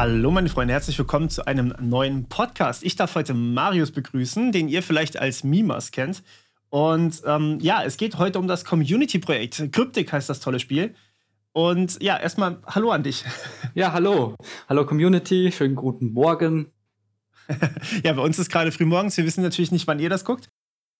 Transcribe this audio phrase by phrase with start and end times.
[0.00, 2.84] Hallo meine Freunde, herzlich willkommen zu einem neuen Podcast.
[2.84, 6.22] Ich darf heute Marius begrüßen, den ihr vielleicht als Mimas kennt.
[6.70, 9.72] Und ähm, ja, es geht heute um das Community-Projekt.
[9.72, 10.94] Cryptic heißt das tolle Spiel.
[11.50, 13.24] Und ja, erstmal Hallo an dich.
[13.74, 14.36] Ja, hallo.
[14.68, 16.70] Hallo Community, schönen guten Morgen.
[18.04, 19.16] ja, bei uns ist gerade früh morgens.
[19.16, 20.48] Wir wissen natürlich nicht, wann ihr das guckt.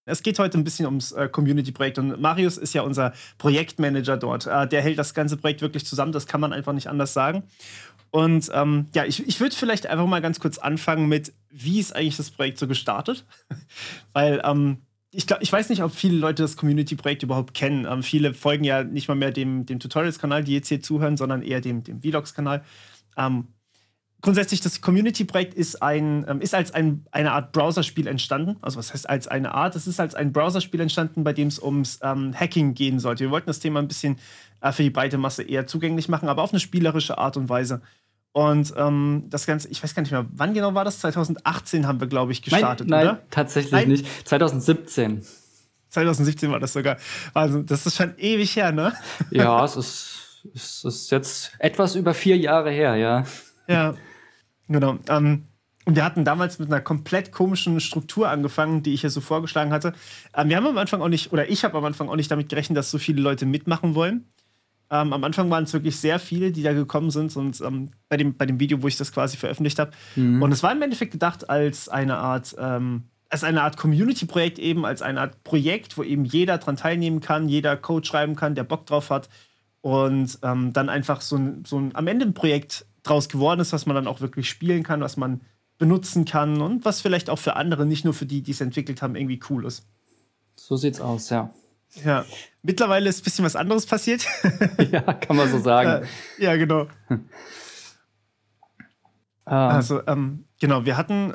[0.09, 4.47] Es geht heute ein bisschen ums äh, Community-Projekt und Marius ist ja unser Projektmanager dort.
[4.47, 7.43] Äh, der hält das ganze Projekt wirklich zusammen, das kann man einfach nicht anders sagen.
[8.11, 11.95] Und ähm, ja, ich, ich würde vielleicht einfach mal ganz kurz anfangen mit, wie ist
[11.95, 13.25] eigentlich das Projekt so gestartet?
[14.13, 14.79] Weil ähm,
[15.11, 17.87] ich, glaub, ich weiß nicht, ob viele Leute das Community-Projekt überhaupt kennen.
[17.89, 21.43] Ähm, viele folgen ja nicht mal mehr dem, dem Tutorials-Kanal, die jetzt hier zuhören, sondern
[21.43, 22.63] eher dem, dem Vlogs-Kanal.
[23.17, 23.49] Ähm,
[24.21, 28.57] grundsätzlich, das Community-Projekt ist, ein, ähm, ist als ein, eine Art Browserspiel entstanden.
[28.61, 29.77] Also, was heißt als eine Art?
[29.77, 33.25] Es ist als ein Browserspiel entstanden, bei dem es ums ähm, Hacking gehen sollte.
[33.25, 34.19] Wir wollten das Thema ein bisschen
[34.61, 37.83] äh, für die breite Masse eher zugänglich machen, aber auf eine spielerische Art und Weise.
[38.33, 41.01] Und ähm, das Ganze, ich weiß gar nicht mehr, wann genau war das?
[41.01, 43.27] 2018 haben wir, glaube ich, gestartet, nein, nein, oder?
[43.31, 43.89] Tatsächlich nein?
[43.89, 44.29] nicht.
[44.29, 45.23] 2017.
[45.89, 46.99] 2017 war das sogar.
[47.35, 48.93] Also, das ist schon ewig her, ne?
[49.31, 53.25] Ja, es ist, es ist jetzt etwas über vier Jahre her, ja.
[53.67, 53.95] Ja,
[54.69, 54.99] genau.
[55.09, 55.49] Ähm,
[55.85, 59.73] und wir hatten damals mit einer komplett komischen Struktur angefangen, die ich hier so vorgeschlagen
[59.73, 59.95] hatte.
[60.37, 62.51] Ähm, wir haben am Anfang auch nicht, oder ich habe am Anfang auch nicht damit
[62.51, 64.29] gerechnet, dass so viele Leute mitmachen wollen.
[64.91, 68.17] Ähm, am Anfang waren es wirklich sehr viele, die da gekommen sind und ähm, bei,
[68.17, 69.91] dem, bei dem Video, wo ich das quasi veröffentlicht habe.
[70.17, 70.43] Mhm.
[70.43, 74.87] Und es war im Endeffekt gedacht als eine Art, ähm, als eine Art Community-Projekt eben,
[74.87, 78.65] als eine Art Projekt, wo eben jeder dran teilnehmen kann, jeder Code schreiben kann, der
[78.65, 79.29] Bock drauf hat
[79.83, 83.73] und ähm, dann einfach so ein, so ein am Ende ein Projekt draus geworden ist,
[83.73, 85.43] was man dann auch wirklich spielen kann, was man
[85.77, 89.03] benutzen kann und was vielleicht auch für andere, nicht nur für die, die es entwickelt
[89.03, 89.87] haben, irgendwie cool ist.
[90.57, 91.51] So sieht's aus, ja.
[92.05, 92.25] Ja,
[92.63, 94.27] mittlerweile ist ein bisschen was anderes passiert.
[94.91, 96.05] ja, kann man so sagen.
[96.39, 96.87] Äh, ja, genau.
[97.09, 97.19] Ah.
[99.51, 101.33] Also, ähm, genau, wir hatten,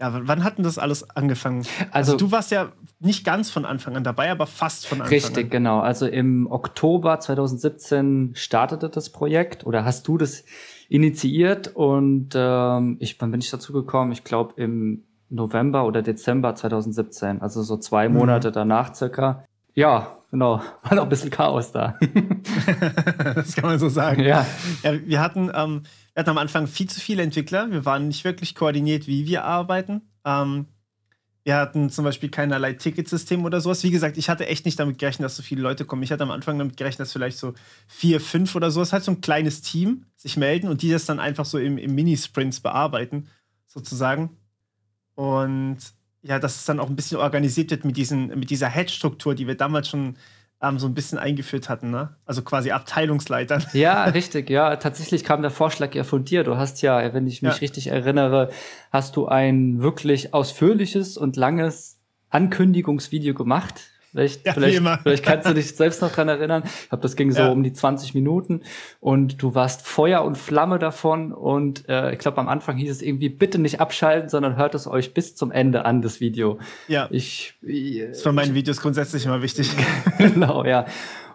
[0.00, 1.66] ja, wann hatten das alles angefangen?
[1.90, 5.12] Also, also, du warst ja nicht ganz von Anfang an dabei, aber fast von Anfang
[5.12, 5.34] richtig, an.
[5.34, 5.80] Richtig, genau.
[5.80, 10.44] Also im Oktober 2017 startete das Projekt oder hast du das
[10.88, 14.12] initiiert und ähm, ich, wann bin ich dazu gekommen?
[14.12, 18.16] Ich glaube im November oder Dezember 2017, also so zwei mhm.
[18.16, 19.44] Monate danach circa.
[19.76, 20.62] Ja, genau.
[20.82, 21.98] War noch ein bisschen Chaos da.
[23.34, 24.22] das kann man so sagen.
[24.22, 24.46] Ja.
[24.82, 25.82] ja wir, hatten, ähm,
[26.14, 27.70] wir hatten am Anfang viel zu viele Entwickler.
[27.70, 30.00] Wir waren nicht wirklich koordiniert, wie wir arbeiten.
[30.24, 30.66] Ähm,
[31.44, 33.84] wir hatten zum Beispiel keinerlei Ticketsystem oder sowas.
[33.84, 36.02] Wie gesagt, ich hatte echt nicht damit gerechnet, dass so viele Leute kommen.
[36.02, 37.52] Ich hatte am Anfang damit gerechnet, dass vielleicht so
[37.86, 41.20] vier, fünf oder sowas, halt so ein kleines Team sich melden und die das dann
[41.20, 43.28] einfach so im, im Mini-Sprints bearbeiten,
[43.66, 44.38] sozusagen.
[45.14, 45.78] Und
[46.26, 49.46] ja, dass es dann auch ein bisschen organisiert wird mit, diesen, mit dieser Head-Struktur, die
[49.46, 50.16] wir damals schon
[50.62, 52.16] ähm, so ein bisschen eingeführt hatten, ne?
[52.24, 53.64] Also quasi Abteilungsleitern.
[53.72, 54.76] Ja, richtig, ja.
[54.76, 56.44] Tatsächlich kam der Vorschlag ja von dir.
[56.44, 57.58] Du hast ja, wenn ich mich ja.
[57.58, 58.50] richtig erinnere,
[58.90, 61.98] hast du ein wirklich ausführliches und langes
[62.30, 66.62] Ankündigungsvideo gemacht Vielleicht, ja, vielleicht, vielleicht kannst du dich selbst noch dran erinnern.
[66.64, 67.48] Ich glaube, das ging so ja.
[67.50, 68.62] um die 20 Minuten
[68.98, 71.34] und du warst Feuer und Flamme davon.
[71.34, 74.86] Und äh, ich glaube, am Anfang hieß es irgendwie, bitte nicht abschalten, sondern hört es
[74.86, 76.58] euch bis zum Ende an, das Video.
[76.88, 77.08] Ja.
[77.10, 79.70] Ich, ich das ist für meinen Videos grundsätzlich immer wichtig.
[80.18, 80.86] genau, ja.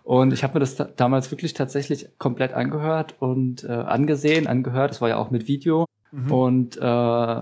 [0.02, 4.90] Und ich habe mir das da damals wirklich tatsächlich komplett angehört und äh, angesehen, angehört.
[4.90, 5.86] Das war ja auch mit Video.
[6.12, 6.32] Mhm.
[6.32, 7.42] Und äh,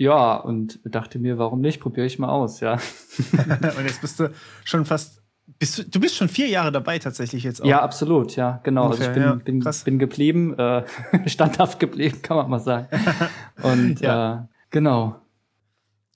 [0.00, 1.78] ja, und dachte mir, warum nicht?
[1.78, 2.72] Probiere ich mal aus, ja.
[3.32, 4.32] und jetzt bist du
[4.64, 5.22] schon fast,
[5.58, 7.66] bist du, du bist schon vier Jahre dabei tatsächlich jetzt auch.
[7.66, 8.86] Ja, absolut, ja, genau.
[8.86, 10.84] Ungefähr, also ich bin, ja, bin, bin geblieben, äh,
[11.26, 12.88] standhaft geblieben, kann man mal sagen.
[13.60, 14.34] Und ja.
[14.34, 15.20] äh, genau.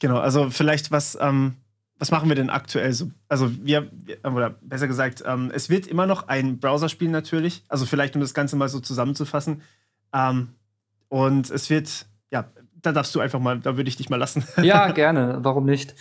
[0.00, 1.56] Genau, also vielleicht was, ähm,
[1.98, 3.10] was machen wir denn aktuell so?
[3.28, 3.90] Also wir,
[4.22, 7.64] oder besser gesagt, ähm, es wird immer noch ein Browserspiel natürlich.
[7.68, 9.60] Also vielleicht, um das Ganze mal so zusammenzufassen.
[10.14, 10.54] Ähm,
[11.10, 12.46] und es wird, ja,
[12.84, 14.44] da darfst du einfach mal, da würde ich dich mal lassen.
[14.62, 15.38] Ja, gerne.
[15.42, 15.94] Warum nicht?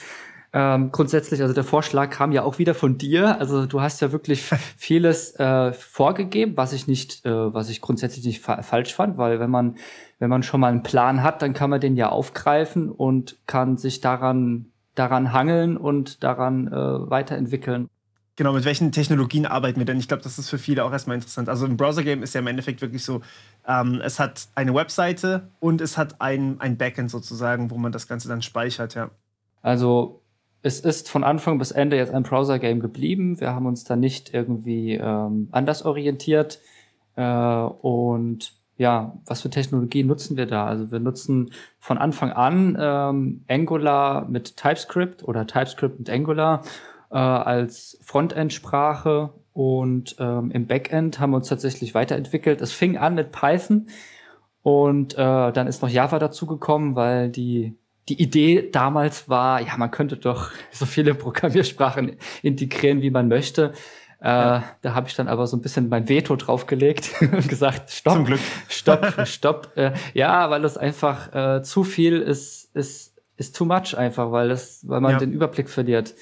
[0.55, 3.39] Ähm, grundsätzlich, also der Vorschlag kam ja auch wieder von dir.
[3.39, 4.43] Also du hast ja wirklich
[4.77, 9.39] vieles äh, vorgegeben, was ich nicht, äh, was ich grundsätzlich nicht fa falsch fand, weil
[9.39, 9.77] wenn man,
[10.19, 13.77] wenn man schon mal einen Plan hat, dann kann man den ja aufgreifen und kann
[13.77, 17.89] sich daran, daran hangeln und daran äh, weiterentwickeln.
[18.35, 19.99] Genau, mit welchen Technologien arbeiten wir denn?
[19.99, 21.49] Ich glaube, das ist für viele auch erstmal interessant.
[21.49, 23.21] Also ein Browser-Game ist ja im Endeffekt wirklich so,
[23.67, 28.07] ähm, es hat eine Webseite und es hat ein, ein Backend sozusagen, wo man das
[28.07, 29.09] Ganze dann speichert, ja.
[29.61, 30.21] Also
[30.61, 33.39] es ist von Anfang bis Ende jetzt ein Browser-Game geblieben.
[33.39, 36.59] Wir haben uns da nicht irgendwie ähm, anders orientiert.
[37.15, 40.65] Äh, und ja, was für Technologien nutzen wir da?
[40.65, 46.63] Also wir nutzen von Anfang an ähm, Angular mit TypeScript oder TypeScript mit Angular
[47.11, 52.61] äh, als Frontend-Sprache und ähm, im Backend haben wir uns tatsächlich weiterentwickelt.
[52.61, 53.87] Es fing an mit Python
[54.63, 55.17] Und äh,
[55.51, 57.77] dann ist noch Java dazugekommen, weil die
[58.09, 63.73] die Idee damals war, ja, man könnte doch so viele Programmiersprachen integrieren, wie man möchte.
[64.21, 64.63] Äh, ja.
[64.81, 68.25] Da habe ich dann aber so ein bisschen mein Veto draufgelegt und gesagt, stopp, Zum
[68.25, 68.39] Glück.
[68.69, 69.71] stopp, stopp.
[69.75, 74.49] Äh, ja, weil das einfach äh, zu viel ist, ist, ist too much einfach, weil
[74.49, 75.17] das, weil man ja.
[75.19, 76.13] den Überblick verliert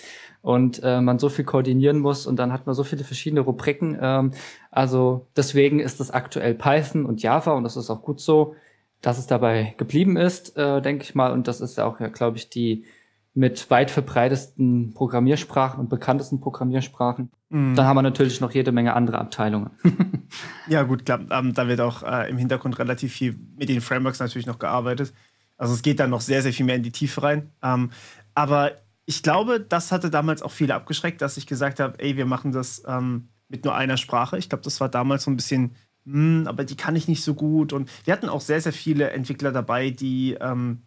[0.41, 3.97] und äh, man so viel koordinieren muss und dann hat man so viele verschiedene Rubriken.
[4.01, 4.31] Ähm,
[4.71, 8.55] also deswegen ist das aktuell Python und Java und das ist auch gut so,
[9.01, 11.31] dass es dabei geblieben ist, äh, denke ich mal.
[11.31, 12.85] Und das ist ja auch, ja, glaube ich, die
[13.33, 17.31] mit weit verbreitesten Programmiersprachen und bekanntesten Programmiersprachen.
[17.49, 17.75] Mhm.
[17.75, 19.71] Dann haben wir natürlich noch jede Menge andere Abteilungen.
[20.67, 21.21] ja, gut, klar.
[21.31, 25.13] Ähm, da wird auch äh, im Hintergrund relativ viel mit den Frameworks natürlich noch gearbeitet.
[25.57, 27.51] Also es geht dann noch sehr, sehr viel mehr in die Tiefe rein.
[27.63, 27.91] Ähm,
[28.35, 28.73] aber
[29.05, 32.51] ich glaube, das hatte damals auch viele abgeschreckt, dass ich gesagt habe, ey, wir machen
[32.51, 34.37] das ähm, mit nur einer Sprache.
[34.37, 35.75] Ich glaube, das war damals so ein bisschen,
[36.05, 37.73] mh, hm, aber die kann ich nicht so gut.
[37.73, 40.83] Und wir hatten auch sehr, sehr viele Entwickler dabei, die ähm,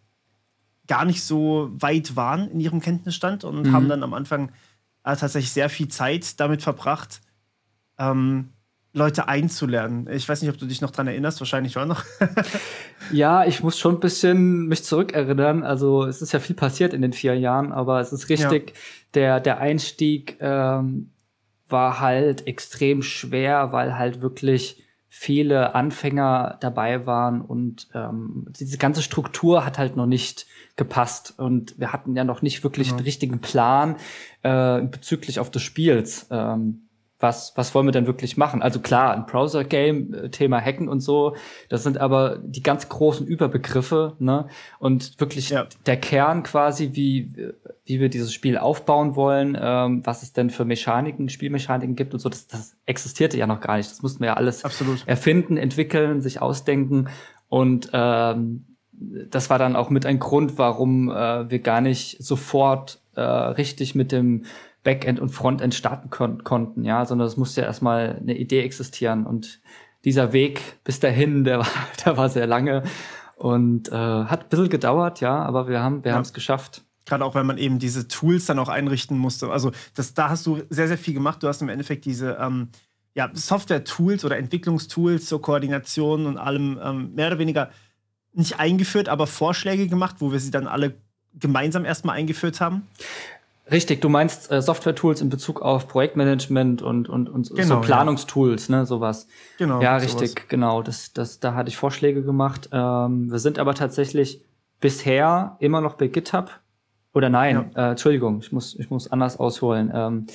[0.87, 3.71] gar nicht so weit waren in ihrem Kenntnisstand und mhm.
[3.71, 4.51] haben dann am Anfang
[5.03, 7.21] äh, tatsächlich sehr viel Zeit damit verbracht,
[7.97, 8.49] ähm,
[8.95, 10.07] Leute einzulernen.
[10.09, 12.03] Ich weiß nicht, ob du dich noch dran erinnerst, wahrscheinlich auch noch.
[13.11, 15.63] ja, ich muss schon ein bisschen mich zurückerinnern.
[15.63, 18.75] Also es ist ja viel passiert in den vier Jahren, aber es ist richtig, ja.
[19.13, 21.11] der, der Einstieg ähm,
[21.67, 29.01] war halt extrem schwer, weil halt wirklich viele Anfänger dabei waren und ähm, diese ganze
[29.01, 30.45] Struktur hat halt noch nicht
[30.75, 32.97] gepasst und wir hatten ja noch nicht wirklich genau.
[32.97, 33.95] einen richtigen Plan
[34.43, 36.27] äh, bezüglich auf des Spiels.
[36.31, 36.84] Ähm,
[37.19, 38.61] was, was wollen wir denn wirklich machen?
[38.61, 41.35] Also klar, ein Browser-Game, äh, Thema Hacken und so,
[41.69, 44.47] das sind aber die ganz großen Überbegriffe, ne?
[44.79, 45.67] Und wirklich ja.
[45.85, 47.53] der Kern quasi, wie,
[47.85, 52.19] wie wir dieses Spiel aufbauen wollen, ähm, was es denn für Mechaniken, Spielmechaniken gibt und
[52.19, 53.89] so, das, das existierte ja noch gar nicht.
[53.89, 55.07] Das mussten wir ja alles Absolut.
[55.07, 57.07] erfinden, entwickeln, sich ausdenken.
[57.47, 62.99] Und ähm, das war dann auch mit ein Grund, warum äh, wir gar nicht sofort
[63.15, 64.45] äh, richtig mit dem
[64.85, 69.25] Backend und Frontend starten kon konnten, ja, sondern es musste ja erstmal eine Idee existieren
[69.25, 69.59] und
[70.05, 71.67] dieser Weg bis dahin, der war,
[72.05, 72.83] der war sehr lange
[73.35, 76.15] und äh, hat ein bisschen gedauert, ja, aber wir haben wir ja.
[76.15, 76.83] haben es geschafft.
[77.07, 79.51] Gerade auch, weil man eben diese Tools dann auch einrichten musste.
[79.51, 81.43] Also das, da hast du sehr, sehr viel gemacht.
[81.43, 82.69] Du hast im Endeffekt diese ähm,
[83.13, 87.69] ja, Software-Tools oder Entwicklungstools zur Koordination und allem ähm, mehr oder weniger
[88.33, 90.95] nicht eingeführt, aber Vorschläge gemacht, wo wir sie dann alle
[91.35, 92.87] gemeinsam erstmal eingeführt haben.
[93.71, 98.67] Richtig, du meinst äh, Software-Tools in Bezug auf Projektmanagement und, und, und genau, so Planungstools,
[98.67, 98.77] ja.
[98.77, 99.27] ne, sowas.
[99.57, 99.81] Genau.
[99.81, 100.47] Ja, richtig, sowas.
[100.47, 100.81] genau.
[100.83, 102.69] Das, das, da hatte ich Vorschläge gemacht.
[102.71, 104.45] Ähm, wir sind aber tatsächlich
[104.79, 106.51] bisher immer noch bei GitHub.
[107.13, 107.87] Oder nein, ja.
[107.87, 109.91] äh, Entschuldigung, ich muss, ich muss anders ausholen.
[109.93, 110.27] Ähm,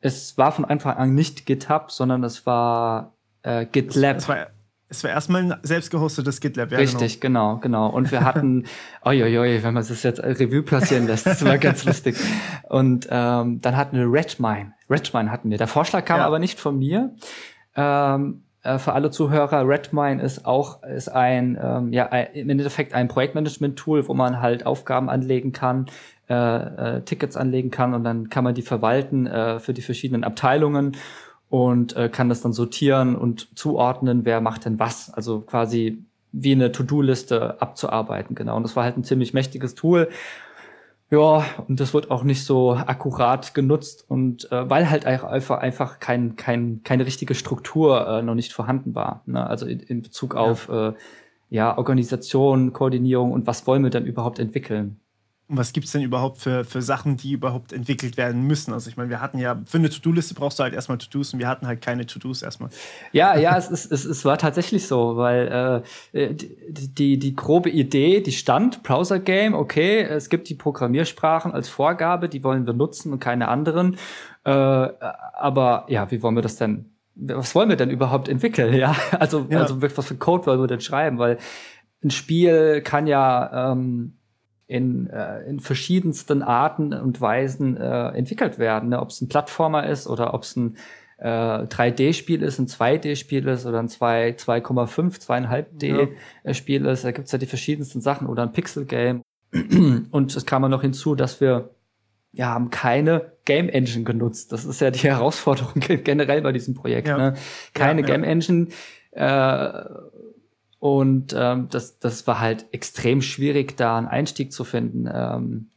[0.00, 4.16] es war von Anfang an nicht GitHub, sondern es war äh, GitLab.
[4.16, 4.46] Es war,
[4.90, 6.78] es war erstmal ein selbst gehostetes GitLab, ja.
[6.78, 7.56] Richtig, genau.
[7.56, 7.94] genau, genau.
[7.94, 8.64] Und wir hatten,
[9.04, 12.16] oi, wenn man das jetzt Revue passieren lässt, das war ganz lustig.
[12.68, 14.72] Und ähm, dann hatten wir Redmine.
[14.88, 15.58] Redmine hatten wir.
[15.58, 16.26] Der Vorschlag kam ja.
[16.26, 17.14] aber nicht von mir.
[17.76, 22.94] Ähm, äh, für alle Zuhörer, Redmine ist auch ist ein, ähm, ja, ein, im Endeffekt
[22.94, 25.86] ein Projektmanagement-Tool, wo man halt Aufgaben anlegen kann,
[26.28, 30.24] äh, äh, Tickets anlegen kann und dann kann man die verwalten äh, für die verschiedenen
[30.24, 30.96] Abteilungen
[31.50, 35.10] und äh, kann das dann sortieren und zuordnen, wer macht denn was.
[35.10, 38.56] Also quasi wie eine To-Do-Liste abzuarbeiten, genau.
[38.56, 40.08] Und das war halt ein ziemlich mächtiges Tool.
[41.10, 46.00] Ja, und das wird auch nicht so akkurat genutzt und äh, weil halt einfach einfach
[46.00, 49.22] kein, kein, keine richtige Struktur äh, noch nicht vorhanden war.
[49.24, 49.46] Ne?
[49.46, 50.40] Also in, in Bezug ja.
[50.40, 50.92] auf äh,
[51.48, 55.00] ja, Organisation, Koordinierung und was wollen wir dann überhaupt entwickeln.
[55.48, 58.74] Und was gibt es denn überhaupt für, für Sachen, die überhaupt entwickelt werden müssen?
[58.74, 61.38] Also ich meine, wir hatten ja, für eine To-Do-Liste brauchst du halt erstmal To-Dos und
[61.38, 62.68] wir hatten halt keine To-Dos erstmal.
[63.12, 67.70] Ja, ja, es, ist, es, es war tatsächlich so, weil äh, die, die, die grobe
[67.70, 73.10] Idee, die stand, Browser-Game, okay, es gibt die Programmiersprachen als Vorgabe, die wollen wir nutzen
[73.14, 73.96] und keine anderen.
[74.44, 78.74] Äh, aber ja, wie wollen wir das denn, was wollen wir denn überhaupt entwickeln?
[78.74, 79.60] Ja, also, ja.
[79.60, 81.18] also was für Code wollen wir denn schreiben?
[81.18, 81.38] Weil
[82.04, 84.17] ein Spiel kann ja ähm,
[84.68, 88.90] in, äh, in verschiedensten Arten und Weisen äh, entwickelt werden.
[88.90, 89.00] Ne?
[89.00, 90.76] Ob es ein Plattformer ist oder ob es ein
[91.16, 94.36] äh, 3D-Spiel ist, ein 2D-Spiel ist oder ein 2,5,
[95.20, 96.92] 2,5D-Spiel ja.
[96.92, 97.04] ist.
[97.04, 99.22] Da gibt's ja die verschiedensten Sachen oder ein Pixel-Game.
[100.10, 101.70] Und es kam ja noch hinzu, dass wir
[102.32, 104.52] ja, haben keine Game Engine genutzt.
[104.52, 107.08] Das ist ja die Herausforderung generell bei diesem Projekt.
[107.08, 107.16] Ja.
[107.16, 107.34] Ne?
[107.72, 108.68] Keine ja, Game Engine.
[109.12, 109.84] Äh,
[110.78, 115.70] und ähm, das, das war halt extrem schwierig, da einen Einstieg zu finden, ähm,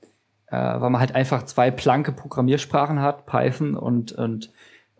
[0.48, 4.52] äh, weil man halt einfach zwei planke Programmiersprachen hat, Python und, und,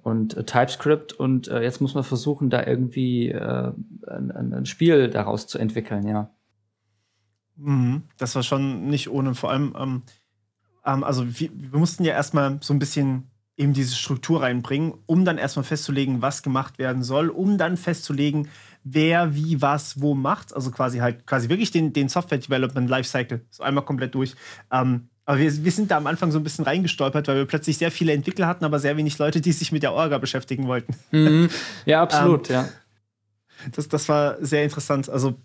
[0.02, 3.72] und äh, TypeScript und äh, jetzt muss man versuchen, da irgendwie äh,
[4.08, 6.32] ein, ein, Spiel daraus zu entwickeln, ja.
[7.58, 8.04] Mhm.
[8.18, 10.02] Das war schon nicht ohne, vor allem, ähm,
[10.84, 13.31] ähm, also wir, wir, mussten ja erstmal so ein bisschen
[13.62, 18.50] eben diese Struktur reinbringen, um dann erstmal festzulegen, was gemacht werden soll, um dann festzulegen,
[18.84, 20.54] wer wie was wo macht.
[20.54, 24.36] Also quasi halt quasi wirklich den, den Software Development Lifecycle so einmal komplett durch.
[24.72, 27.78] Ähm, aber wir, wir sind da am Anfang so ein bisschen reingestolpert, weil wir plötzlich
[27.78, 30.96] sehr viele Entwickler hatten, aber sehr wenig Leute, die sich mit der Orga beschäftigen wollten.
[31.12, 31.50] Mhm.
[31.86, 32.70] Ja, absolut, ähm, ja.
[33.76, 35.08] Das, das war sehr interessant.
[35.08, 35.36] Also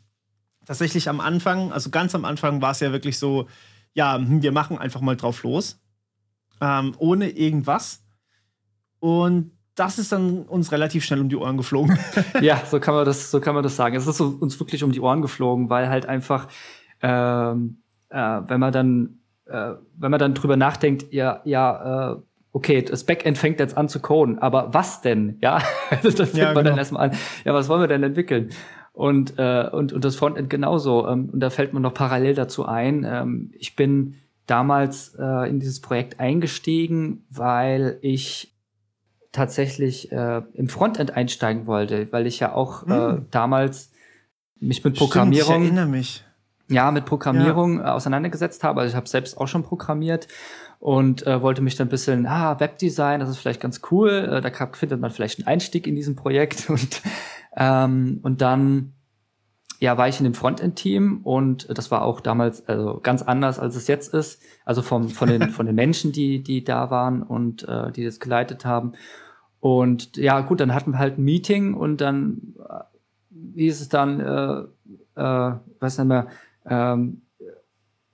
[0.65, 3.47] tatsächlich am Anfang, also ganz am Anfang war es ja wirklich so,
[3.93, 5.79] ja, hm, wir machen einfach mal drauf los,
[6.63, 8.06] ähm, ohne irgendwas.
[9.01, 11.99] Und das ist dann uns relativ schnell um die Ohren geflogen.
[12.41, 13.95] ja, so kann man das, so kann man das sagen.
[13.95, 16.49] Es ist uns wirklich um die Ohren geflogen, weil halt einfach,
[17.03, 22.17] ähm, äh, wenn man dann äh, wenn man dann drüber nachdenkt, ja, ja, äh,
[22.53, 25.39] okay, das Backend fängt jetzt an zu coden, aber was denn?
[25.41, 25.63] Ja,
[26.03, 26.71] das fängt ja, man genau.
[26.71, 27.17] dann erstmal an.
[27.45, 28.51] Ja, was wollen wir denn entwickeln?
[28.93, 31.07] Und, äh, und, und das Frontend genauso.
[31.07, 33.07] Ähm, und da fällt mir noch parallel dazu ein.
[33.09, 34.15] Ähm, ich bin
[34.47, 38.56] damals äh, in dieses Projekt eingestiegen, weil ich
[39.37, 43.27] tatsächlich äh, im Frontend einsteigen wollte, weil ich ja auch äh, hm.
[43.31, 43.93] damals
[44.59, 45.53] mich mit Programmierung.
[45.53, 46.25] Stimmt, ich erinnere mich
[46.69, 47.87] ja, mit Programmierung ja.
[47.87, 48.81] Äh, auseinandergesetzt habe.
[48.81, 50.29] Also ich habe selbst auch schon programmiert
[50.79, 54.11] und äh, wollte mich dann ein bisschen, ah, Webdesign, das ist vielleicht ganz cool.
[54.11, 56.69] Äh, da findet man vielleicht einen Einstieg in diesem Projekt.
[56.77, 57.03] Und,
[57.57, 58.93] ähm, und dann
[59.79, 63.77] ja, war ich in dem Frontend-Team und das war auch damals also ganz anders, als
[63.77, 64.43] es jetzt ist.
[64.65, 68.21] Also vom, von, den, von den Menschen, die, die da waren und äh, die das
[68.21, 68.93] geleitet haben.
[69.61, 74.21] Und ja, gut, dann hatten wir halt ein Meeting und dann äh, hieß es dann,
[74.21, 76.27] äh, äh, weiß nicht mehr,
[76.67, 77.23] ähm,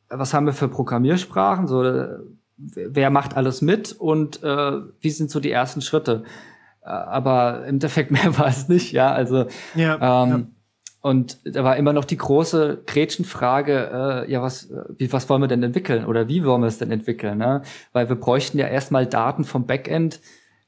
[0.09, 2.19] was haben wir für Programmiersprachen, so, äh,
[2.57, 6.25] wer macht alles mit und äh, wie sind so die ersten Schritte.
[6.83, 10.43] Äh, aber im Endeffekt mehr war es nicht, ja, also ja, ähm, ja.
[11.03, 15.49] Und da war immer noch die große Gretchenfrage, äh, ja, was, wie, was wollen wir
[15.49, 17.39] denn entwickeln oder wie wollen wir es denn entwickeln?
[17.39, 17.63] Ne?
[17.93, 20.21] Weil wir bräuchten ja erstmal Daten vom Backend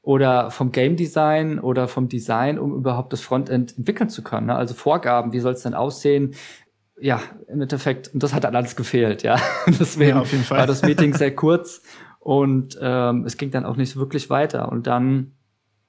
[0.05, 4.47] oder vom Game Design oder vom Design, um überhaupt das Frontend entwickeln zu können.
[4.47, 4.55] Ne?
[4.55, 6.35] Also Vorgaben, wie soll es denn aussehen?
[6.99, 9.37] ja, im Endeffekt, und das hat dann alles gefehlt, ja.
[9.67, 11.81] Deswegen ja, war das Meeting sehr kurz
[12.19, 14.71] und ähm, es ging dann auch nicht wirklich weiter.
[14.71, 15.33] Und dann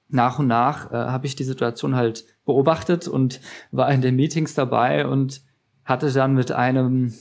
[0.09, 3.39] nach und nach äh, habe ich die Situation halt beobachtet und
[3.71, 5.41] war in den Meetings dabei und
[5.85, 7.13] hatte dann mit einem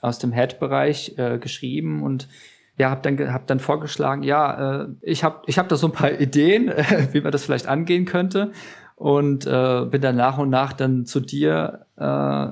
[0.00, 2.28] aus dem Head-Bereich äh, geschrieben und
[2.78, 5.92] ja, habe dann hab dann vorgeschlagen, ja, äh, ich habe ich hab da so ein
[5.92, 8.52] paar Ideen, äh, wie man das vielleicht angehen könnte
[8.96, 12.48] und äh, bin dann nach und nach dann zu dir äh,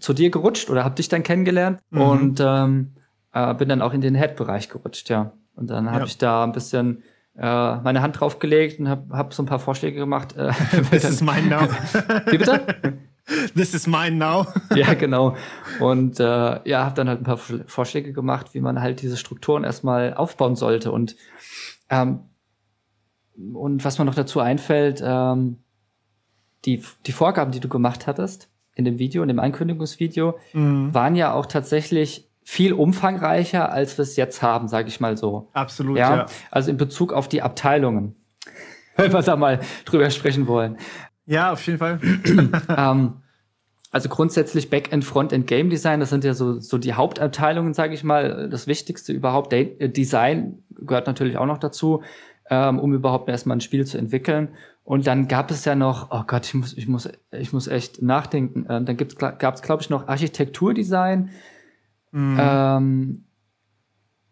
[0.00, 2.00] zu dir gerutscht oder habe dich dann kennengelernt mhm.
[2.00, 2.94] und ähm,
[3.32, 5.32] äh, bin dann auch in den Head-Bereich gerutscht, ja.
[5.54, 6.04] Und dann habe ja.
[6.06, 7.02] ich da ein bisschen
[7.36, 10.36] äh, meine Hand draufgelegt und habe hab so ein paar Vorschläge gemacht.
[10.36, 10.52] Äh,
[10.90, 11.68] This is mine now.
[12.26, 12.66] Wie bitte?
[13.54, 14.46] This is mine now.
[14.74, 15.36] ja, genau.
[15.80, 16.24] Und äh,
[16.68, 20.54] ja, habe dann halt ein paar Vorschläge gemacht, wie man halt diese Strukturen erstmal aufbauen
[20.54, 20.92] sollte.
[20.92, 21.16] Und,
[21.90, 22.20] ähm,
[23.52, 25.58] und was mir noch dazu einfällt, ähm,
[26.64, 30.94] die, die Vorgaben, die du gemacht hattest, in dem Video, in dem Ankündigungsvideo, mhm.
[30.94, 35.48] waren ja auch tatsächlich viel umfangreicher, als wir es jetzt haben, sage ich mal so.
[35.52, 36.16] Absolut, ja?
[36.16, 36.26] ja.
[36.52, 38.14] Also in Bezug auf die Abteilungen,
[38.96, 40.76] wenn wir da mal drüber sprechen wollen.
[41.26, 42.00] Ja, auf jeden Fall.
[42.76, 43.14] ähm,
[43.90, 48.04] also grundsätzlich Backend, Frontend, Game Design, das sind ja so, so die Hauptabteilungen, sage ich
[48.04, 48.48] mal.
[48.48, 49.52] Das Wichtigste überhaupt.
[49.52, 52.02] Äh, Design gehört natürlich auch noch dazu,
[52.50, 54.50] ähm, um überhaupt erstmal ein Spiel zu entwickeln.
[54.84, 58.02] Und dann gab es ja noch, oh Gott, ich muss, ich muss, ich muss echt
[58.02, 58.66] nachdenken.
[58.68, 61.30] Ähm, dann gab es, glaube ich, noch Architekturdesign.
[62.12, 62.36] Mhm.
[62.38, 63.24] Ähm,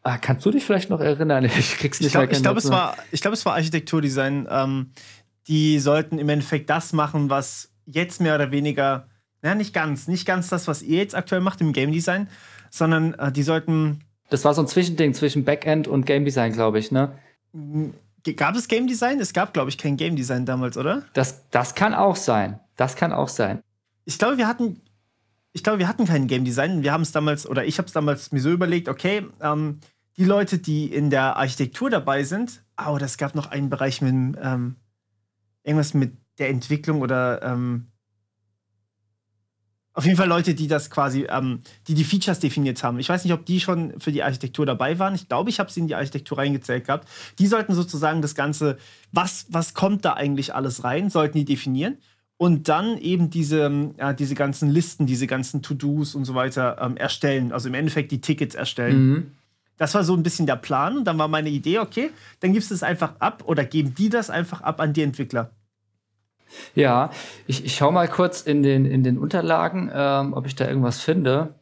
[0.02, 1.44] ah, kannst du dich vielleicht noch erinnern?
[1.58, 2.32] Ich krieg's nicht ich glaub, mehr.
[2.32, 4.46] Ich glaube, es war, ich glaube, es war Architekturdesign.
[4.48, 4.92] Ähm,
[5.48, 9.08] die sollten im Endeffekt das machen, was jetzt mehr oder weniger,
[9.42, 12.28] naja, nicht ganz, nicht ganz das, was ihr jetzt aktuell macht im Game Design,
[12.70, 14.00] sondern äh, die sollten.
[14.30, 17.12] Das war so ein Zwischending zwischen Backend und Game Design, glaube ich, ne?
[18.36, 19.20] Gab es Game Design?
[19.20, 21.04] Es gab, glaube ich, kein Game Design damals, oder?
[21.12, 22.58] Das, das kann auch sein.
[22.76, 23.62] Das kann auch sein.
[24.06, 24.80] Ich glaube, wir hatten,
[25.52, 26.82] ich glaube, wir hatten kein Game Design.
[26.82, 29.80] Wir haben es damals, oder ich habe es damals mir so überlegt, okay, ähm,
[30.16, 34.36] die Leute, die in der Architektur dabei sind, oh, das gab noch einen Bereich mit
[34.42, 34.76] ähm,
[35.64, 37.88] irgendwas mit der Entwicklung oder ähm,
[39.96, 42.98] auf jeden Fall Leute, die das quasi, ähm, die die Features definiert haben.
[42.98, 45.14] Ich weiß nicht, ob die schon für die Architektur dabei waren.
[45.14, 47.08] Ich glaube, ich habe sie in die Architektur reingezählt gehabt.
[47.38, 48.76] Die sollten sozusagen das Ganze,
[49.12, 51.98] was, was kommt da eigentlich alles rein, sollten die definieren.
[52.36, 56.96] Und dann eben diese, äh, diese ganzen Listen, diese ganzen To-Dos und so weiter ähm,
[56.96, 57.52] erstellen.
[57.52, 59.06] Also im Endeffekt die Tickets erstellen.
[59.06, 59.26] Mhm.
[59.76, 60.98] Das war so ein bisschen der Plan.
[60.98, 64.08] Und dann war meine Idee, okay, dann gibst du es einfach ab oder geben die
[64.08, 65.50] das einfach ab an die Entwickler.
[66.74, 67.10] Ja,
[67.46, 71.00] ich, ich schaue mal kurz in den, in den Unterlagen, ähm, ob ich da irgendwas
[71.00, 71.54] finde.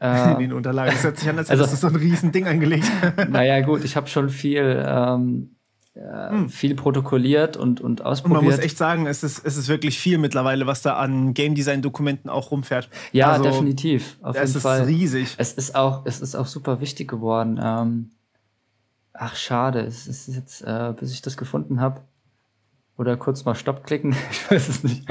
[0.00, 0.92] in den Unterlagen.
[0.92, 2.90] Das hört sich an, als also, hättest du so ein riesen Ding angelegt.
[3.28, 5.56] naja, gut, ich habe schon viel, ähm,
[6.00, 6.48] äh, hm.
[6.48, 8.38] viel protokolliert und, und ausprobiert.
[8.38, 11.34] Und man muss echt sagen, es ist, es ist wirklich viel mittlerweile, was da an
[11.34, 12.88] Game Design Dokumenten auch rumfährt.
[13.12, 14.16] Ja, also, definitiv.
[14.22, 14.82] Auf jeden es Fall.
[14.82, 15.34] ist riesig.
[15.36, 17.60] Es ist auch, es ist auch super wichtig geworden.
[17.62, 18.10] Ähm,
[19.12, 19.80] ach, schade.
[19.80, 22.00] Es ist jetzt, äh, bis ich das gefunden habe.
[22.96, 24.16] Oder kurz mal Stopp klicken.
[24.30, 25.06] ich weiß es nicht.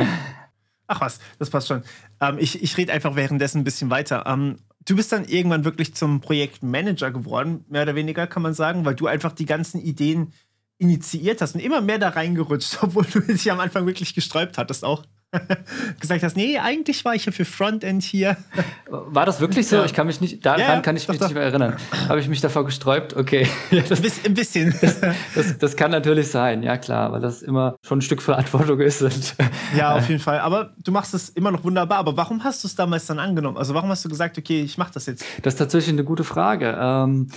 [0.87, 1.83] Ach was, das passt schon.
[2.19, 4.23] Ähm, ich ich rede einfach währenddessen ein bisschen weiter.
[4.25, 8.85] Ähm, du bist dann irgendwann wirklich zum Projektmanager geworden, mehr oder weniger kann man sagen,
[8.85, 10.33] weil du einfach die ganzen Ideen
[10.79, 14.83] initiiert hast und immer mehr da reingerutscht, obwohl du dich am Anfang wirklich gesträubt hattest
[14.83, 15.03] auch.
[15.99, 18.35] gesagt hast, nee, eigentlich war ich ja für Frontend hier.
[18.89, 19.83] War das wirklich so?
[19.83, 21.27] Ich kann mich nicht, daran ja, kann ich doch, mich doch.
[21.27, 21.77] nicht mehr erinnern.
[22.07, 23.15] Habe ich mich davor gesträubt?
[23.15, 23.47] Okay.
[23.87, 24.73] Das, ein bisschen.
[24.81, 24.99] Das,
[25.35, 29.35] das, das, kann natürlich sein, ja klar, weil das immer schon ein Stück Verantwortung ist.
[29.77, 30.39] Ja, auf jeden Fall.
[30.39, 31.99] Aber du machst es immer noch wunderbar.
[31.99, 33.57] Aber warum hast du es damals dann angenommen?
[33.57, 35.23] Also warum hast du gesagt, okay, ich mache das jetzt?
[35.43, 36.75] Das ist tatsächlich eine gute Frage.
[36.79, 37.27] Ähm,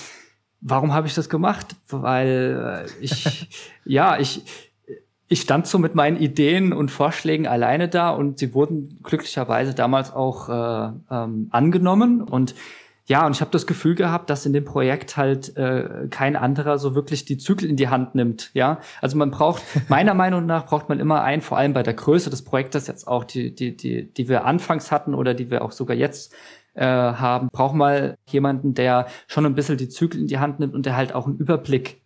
[0.62, 1.76] warum habe ich das gemacht?
[1.88, 3.48] Weil äh, ich,
[3.84, 4.42] ja, ich,
[5.28, 10.12] ich stand so mit meinen Ideen und Vorschlägen alleine da und sie wurden glücklicherweise damals
[10.12, 12.54] auch äh, ähm, angenommen und
[13.06, 16.78] ja, und ich habe das Gefühl gehabt, dass in dem Projekt halt äh, kein anderer
[16.78, 18.52] so wirklich die Zügel in die Hand nimmt.
[18.54, 21.94] Ja, also man braucht meiner Meinung nach braucht man immer einen, vor allem bei der
[21.94, 25.62] Größe des Projektes jetzt auch die die die die wir anfangs hatten oder die wir
[25.62, 26.32] auch sogar jetzt
[26.74, 30.74] äh, haben, braucht mal jemanden, der schon ein bisschen die Zügel in die Hand nimmt
[30.74, 32.00] und der halt auch einen Überblick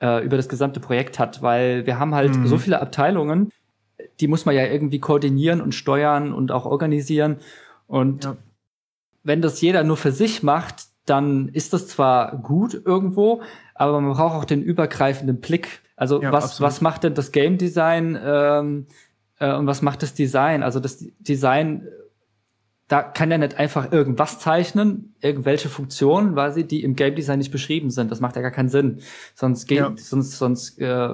[0.00, 2.46] äh, über das gesamte Projekt hat, weil wir haben halt mhm.
[2.46, 3.50] so viele Abteilungen,
[4.20, 7.38] die muss man ja irgendwie koordinieren und steuern und auch organisieren.
[7.86, 8.36] Und ja.
[9.22, 13.42] wenn das jeder nur für sich macht, dann ist das zwar gut irgendwo,
[13.74, 15.80] aber man braucht auch den übergreifenden Blick.
[15.96, 18.86] Also ja, was, was macht denn das Game Design ähm,
[19.38, 20.62] äh, und was macht das Design?
[20.62, 21.88] Also das Design
[22.90, 27.38] da kann er nicht einfach irgendwas zeichnen, irgendwelche Funktionen, weil sie die im Game Design
[27.38, 28.10] nicht beschrieben sind.
[28.10, 29.00] Das macht ja gar keinen Sinn.
[29.36, 29.92] Sonst geht, ja.
[29.96, 31.10] sonst, sonst äh,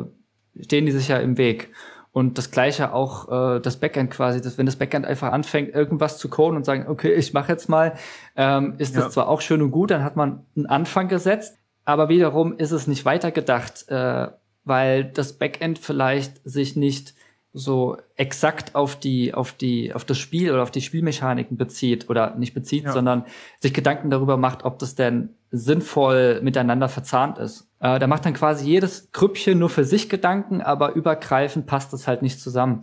[0.58, 1.68] stehen die sich ja im Weg.
[2.12, 6.16] Und das gleiche auch äh, das Backend quasi, dass wenn das Backend einfach anfängt, irgendwas
[6.16, 7.92] zu coden und sagen, okay, ich mache jetzt mal,
[8.36, 9.02] ähm, ist ja.
[9.02, 12.70] das zwar auch schön und gut, dann hat man einen Anfang gesetzt, aber wiederum ist
[12.70, 14.28] es nicht weitergedacht, äh,
[14.64, 17.12] weil das Backend vielleicht sich nicht
[17.58, 22.34] so exakt auf die, auf die, auf das Spiel oder auf die Spielmechaniken bezieht oder
[22.36, 22.92] nicht bezieht, ja.
[22.92, 23.24] sondern
[23.60, 27.70] sich Gedanken darüber macht, ob das denn sinnvoll miteinander verzahnt ist.
[27.80, 32.06] Äh, da macht dann quasi jedes Krüppchen nur für sich Gedanken, aber übergreifend passt das
[32.06, 32.82] halt nicht zusammen.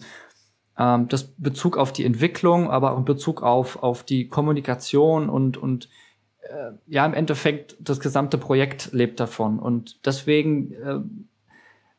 [0.76, 5.56] Ähm, das Bezug auf die Entwicklung, aber auch in Bezug auf, auf die Kommunikation und,
[5.56, 5.88] und
[6.42, 9.60] äh, ja, im Endeffekt das gesamte Projekt lebt davon.
[9.60, 11.00] Und deswegen äh,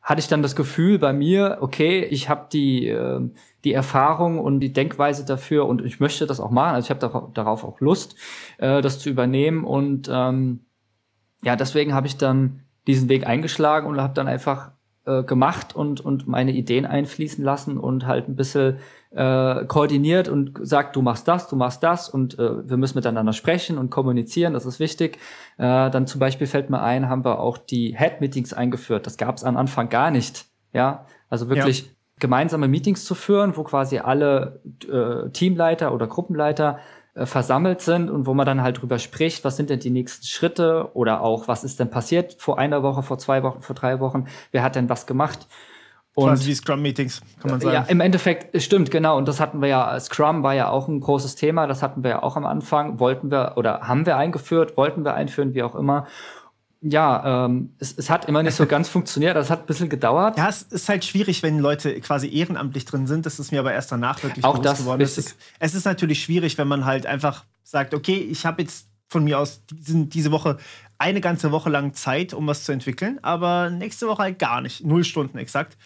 [0.05, 3.19] hatte ich dann das Gefühl bei mir, okay, ich habe die, äh,
[3.63, 6.75] die Erfahrung und die Denkweise dafür und ich möchte das auch machen.
[6.75, 8.15] Also ich habe darauf auch Lust,
[8.59, 9.63] äh, das zu übernehmen.
[9.63, 10.59] Und ähm,
[11.41, 14.71] ja, deswegen habe ich dann diesen Weg eingeschlagen und habe dann einfach
[15.05, 18.77] äh, gemacht und, und meine Ideen einfließen lassen und halt ein bisschen
[19.11, 23.33] äh, koordiniert und sagt, du machst das, du machst das und äh, wir müssen miteinander
[23.33, 25.17] sprechen und kommunizieren, das ist wichtig.
[25.57, 29.05] Äh, dann zum Beispiel fällt mir ein, haben wir auch die Head-Meetings eingeführt.
[29.05, 30.45] Das gab es am Anfang gar nicht.
[30.73, 31.87] Ja, also wirklich ja.
[32.19, 36.79] gemeinsame Meetings zu führen, wo quasi alle äh, Teamleiter oder Gruppenleiter
[37.15, 40.25] äh, versammelt sind und wo man dann halt drüber spricht, was sind denn die nächsten
[40.25, 44.01] Schritte oder auch, was ist denn passiert vor einer Woche, vor zwei Wochen, vor drei
[44.01, 45.47] Wochen, wer hat denn was gemacht.
[46.13, 47.73] Und Quasi wie Scrum-Meetings, kann man sagen.
[47.73, 49.17] Ja, im Endeffekt, stimmt, genau.
[49.17, 52.09] Und das hatten wir ja, Scrum war ja auch ein großes Thema, das hatten wir
[52.09, 55.75] ja auch am Anfang, wollten wir oder haben wir eingeführt, wollten wir einführen, wie auch
[55.75, 56.07] immer.
[56.87, 60.37] Ja, ähm, es, es hat immer nicht so ganz funktioniert, das hat ein bisschen gedauert.
[60.37, 63.25] Ja, es ist halt schwierig, wenn Leute quasi ehrenamtlich drin sind.
[63.25, 65.01] Das ist mir aber erst danach wirklich auch das geworden.
[65.01, 68.87] Es ist, es ist natürlich schwierig, wenn man halt einfach sagt, okay, ich habe jetzt
[69.07, 70.57] von mir aus diesen, diese Woche
[70.99, 74.85] eine ganze Woche lang Zeit, um was zu entwickeln, aber nächste Woche halt gar nicht.
[74.85, 75.77] Null Stunden exakt.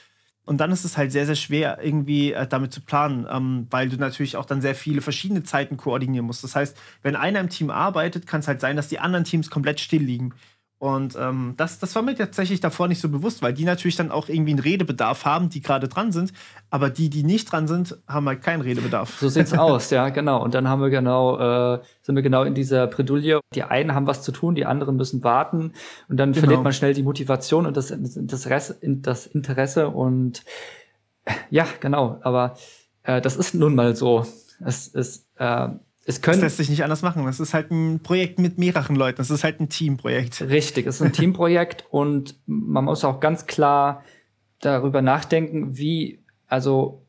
[0.44, 3.88] Und dann ist es halt sehr, sehr schwer, irgendwie äh, damit zu planen, ähm, weil
[3.88, 6.44] du natürlich auch dann sehr viele verschiedene Zeiten koordinieren musst.
[6.44, 9.50] Das heißt, wenn einer im Team arbeitet, kann es halt sein, dass die anderen Teams
[9.50, 10.34] komplett still liegen.
[10.80, 14.12] Und ähm, das, das war mir tatsächlich davor nicht so bewusst, weil die natürlich dann
[14.12, 16.32] auch irgendwie einen Redebedarf haben, die gerade dran sind.
[16.70, 19.20] Aber die, die nicht dran sind, haben halt keinen Redebedarf.
[19.20, 20.42] So sieht's aus, ja, genau.
[20.42, 23.42] Und dann haben wir genau, äh, sind wir genau in dieser Bredouille.
[23.54, 25.74] Die einen haben was zu tun, die anderen müssen warten.
[26.08, 26.46] Und dann genau.
[26.46, 29.89] verliert man schnell die Motivation und das, das, das Interesse.
[29.89, 30.44] Und
[31.50, 32.20] ja, genau.
[32.22, 32.56] Aber
[33.04, 34.26] äh, das ist nun mal so.
[34.65, 35.68] Es ist, äh,
[36.06, 37.26] es können, das lässt sich nicht anders machen.
[37.26, 39.18] Das ist halt ein Projekt mit mehreren Leuten.
[39.18, 40.42] Das ist halt ein Teamprojekt.
[40.42, 44.04] Richtig, es ist ein Teamprojekt und man muss auch ganz klar
[44.60, 47.06] darüber nachdenken, wie, also,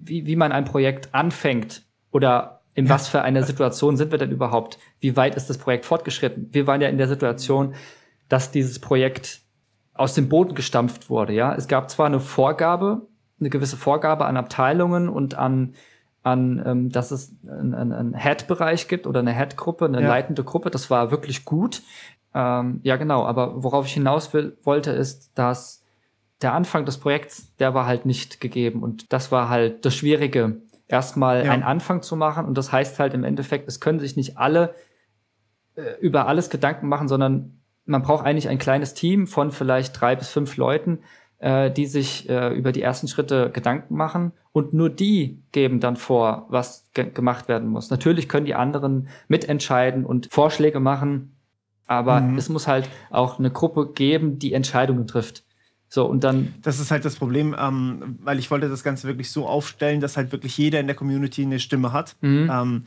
[0.00, 4.32] wie, wie man ein Projekt anfängt oder in was für einer Situation sind wir denn
[4.32, 4.78] überhaupt?
[4.98, 6.48] Wie weit ist das Projekt fortgeschritten?
[6.50, 7.74] Wir waren ja in der Situation,
[8.28, 9.42] dass dieses Projekt
[9.94, 11.32] aus dem Boden gestampft wurde.
[11.32, 13.06] Ja, es gab zwar eine Vorgabe,
[13.38, 15.74] eine gewisse Vorgabe an Abteilungen und an
[16.24, 20.08] an, ähm, dass es einen, einen Head-Bereich gibt oder eine Head-Gruppe, eine ja.
[20.08, 20.70] leitende Gruppe.
[20.70, 21.82] Das war wirklich gut.
[22.34, 23.24] Ähm, ja, genau.
[23.24, 25.84] Aber worauf ich hinaus will, wollte, ist, dass
[26.40, 28.82] der Anfang des Projekts, der war halt nicht gegeben.
[28.82, 31.52] Und das war halt das Schwierige, erstmal ja.
[31.52, 32.46] einen Anfang zu machen.
[32.46, 34.74] Und das heißt halt im Endeffekt, es können sich nicht alle
[35.76, 40.16] äh, über alles Gedanken machen, sondern man braucht eigentlich ein kleines Team von vielleicht drei
[40.16, 41.00] bis fünf Leuten,
[41.44, 45.96] äh, die sich äh, über die ersten Schritte Gedanken machen und nur die geben dann
[45.96, 47.90] vor, was ge gemacht werden muss.
[47.90, 51.36] Natürlich können die anderen mitentscheiden und Vorschläge machen,
[51.86, 52.38] aber mhm.
[52.38, 55.44] es muss halt auch eine Gruppe geben, die Entscheidungen trifft.
[55.90, 56.54] So, und dann.
[56.62, 60.16] Das ist halt das Problem, ähm, weil ich wollte das Ganze wirklich so aufstellen, dass
[60.16, 62.16] halt wirklich jeder in der Community eine Stimme hat.
[62.22, 62.50] Mhm.
[62.50, 62.84] Ähm,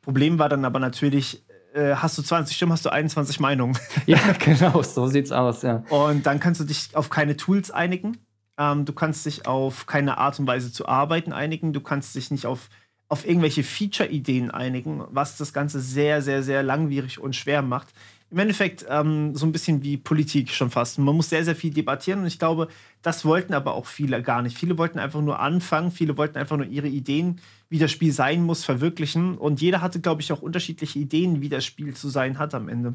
[0.00, 1.42] Problem war dann aber natürlich,
[1.76, 3.78] äh, hast du 20 Stimmen, hast du 21 Meinungen.
[4.06, 5.82] Ja, genau, so sieht's aus, ja.
[5.90, 8.18] Und dann kannst du dich auf keine Tools einigen.
[8.58, 11.72] Ähm, du kannst dich auf keine Art und Weise zu arbeiten einigen.
[11.72, 12.68] Du kannst dich nicht auf,
[13.08, 17.88] auf irgendwelche Feature-Ideen einigen, was das Ganze sehr, sehr, sehr langwierig und schwer macht
[18.30, 20.98] im Endeffekt ähm, so ein bisschen wie Politik schon fast.
[20.98, 22.68] Man muss sehr, sehr viel debattieren und ich glaube,
[23.02, 24.58] das wollten aber auch viele gar nicht.
[24.58, 28.42] Viele wollten einfach nur anfangen, viele wollten einfach nur ihre Ideen, wie das Spiel sein
[28.42, 32.38] muss, verwirklichen und jeder hatte, glaube ich, auch unterschiedliche Ideen, wie das Spiel zu sein
[32.38, 32.94] hat am Ende.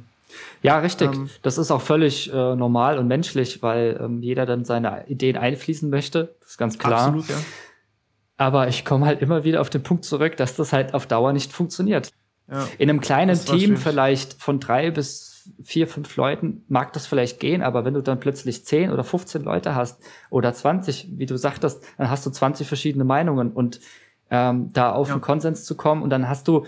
[0.62, 1.13] Ja, richtig.
[1.13, 5.38] Ähm, das ist auch völlig äh, normal und menschlich, weil ähm, jeder dann seine Ideen
[5.38, 6.36] einfließen möchte.
[6.41, 7.08] Das ist ganz klar.
[7.08, 7.36] Absolut, ja.
[8.38, 11.32] Aber ich komme halt immer wieder auf den Punkt zurück, dass das halt auf Dauer
[11.32, 12.12] nicht funktioniert.
[12.52, 17.40] Ja, In einem kleinen Team vielleicht von drei bis vier, fünf Leuten mag das vielleicht
[17.40, 21.38] gehen, aber wenn du dann plötzlich zehn oder 15 Leute hast oder 20, wie du
[21.38, 23.80] sagtest, dann hast du 20 verschiedene Meinungen und
[24.30, 25.16] ähm, da auf ja.
[25.16, 26.66] einen Konsens zu kommen und dann hast du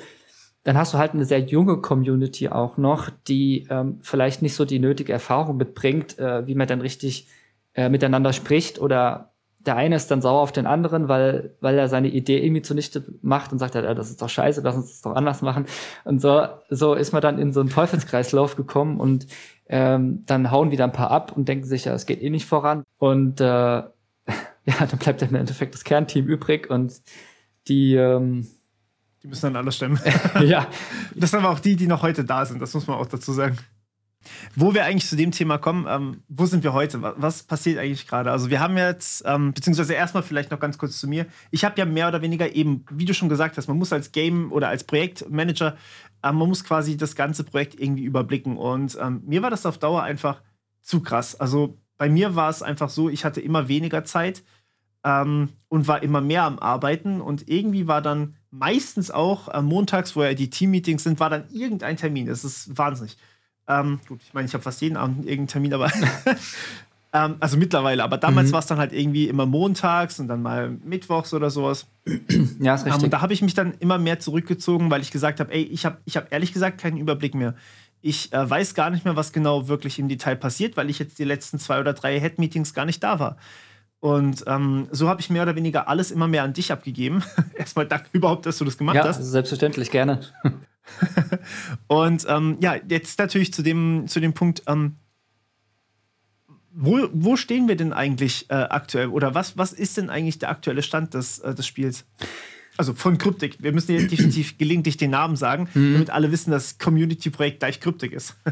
[0.64, 4.64] dann hast du halt eine sehr junge Community auch noch, die ähm, vielleicht nicht so
[4.64, 7.28] die nötige Erfahrung mitbringt, äh, wie man dann richtig
[7.74, 9.33] äh, miteinander spricht oder
[9.66, 13.04] der eine ist dann sauer auf den anderen, weil, weil er seine Idee irgendwie zunichte
[13.22, 15.66] macht und sagt, ja, das ist doch scheiße, lass uns das doch anders machen.
[16.04, 19.28] Und so, so ist man dann in so einen Teufelskreislauf gekommen und
[19.68, 22.46] ähm, dann hauen wieder ein paar ab und denken sich, ja, es geht eh nicht
[22.46, 22.84] voran.
[22.98, 23.92] Und äh, ja,
[24.66, 27.02] dann bleibt im Endeffekt das Kernteam übrig und
[27.68, 28.48] die ähm,
[29.24, 30.00] die müssen dann alles stemmen.
[30.42, 30.68] ja.
[31.16, 33.32] Das sind aber auch die, die noch heute da sind, das muss man auch dazu
[33.32, 33.58] sagen.
[34.56, 37.02] Wo wir eigentlich zu dem Thema kommen, ähm, wo sind wir heute?
[37.02, 38.32] Was passiert eigentlich gerade?
[38.32, 41.26] Also wir haben jetzt, ähm, beziehungsweise erstmal vielleicht noch ganz kurz zu mir.
[41.52, 44.12] Ich habe ja mehr oder weniger eben, wie du schon gesagt hast, man muss als
[44.12, 45.78] Game oder als Projektmanager,
[46.24, 48.58] ähm, man muss quasi das ganze Projekt irgendwie überblicken.
[48.58, 50.42] Und ähm, mir war das auf Dauer einfach
[50.82, 51.40] zu krass.
[51.40, 54.44] Also bei mir war es einfach so, ich hatte immer weniger Zeit
[55.04, 57.22] ähm, und war immer mehr am Arbeiten.
[57.22, 61.50] Und irgendwie war dann meistens auch äh, montags, wo ja die Teammeetings sind, war dann
[61.52, 62.28] irgendein Termin.
[62.28, 63.18] Das ist wahnsinnig.
[63.68, 65.92] Ähm, gut, ich meine, ich habe fast jeden Abend irgendeinen Termin, aber
[67.14, 68.54] ähm, also mittlerweile, aber damals mhm.
[68.54, 71.88] war es dann halt irgendwie immer montags und dann mal mittwochs oder sowas.
[72.60, 73.00] Ja, ist richtig.
[73.00, 75.64] Ähm, und da habe ich mich dann immer mehr zurückgezogen, weil ich gesagt habe, ey,
[75.64, 77.56] ich habe ich hab ehrlich gesagt keinen Überblick mehr.
[78.02, 81.20] Ich äh, weiß gar nicht mehr, was genau wirklich im Detail passiert, weil ich jetzt
[81.20, 83.38] die letzten zwei oder drei Head-Meetings gar nicht da war.
[84.02, 87.24] Und ähm, so habe ich mehr oder weniger alles immer mehr an dich abgegeben.
[87.56, 89.24] Erstmal danke überhaupt, dass du das gemacht ja, hast.
[89.24, 90.20] Selbstverständlich, gerne.
[91.88, 94.96] und ähm, ja, jetzt natürlich zu dem, zu dem Punkt, ähm,
[96.74, 99.08] wo, wo stehen wir denn eigentlich äh, aktuell?
[99.08, 102.06] Oder was, was ist denn eigentlich der aktuelle Stand des, äh, des Spiels?
[102.78, 103.58] Also von Kryptik.
[103.62, 105.94] Wir müssen hier definitiv gelegentlich den Namen sagen, mhm.
[105.94, 108.36] damit alle wissen, dass Community-Projekt gleich Kryptik ist.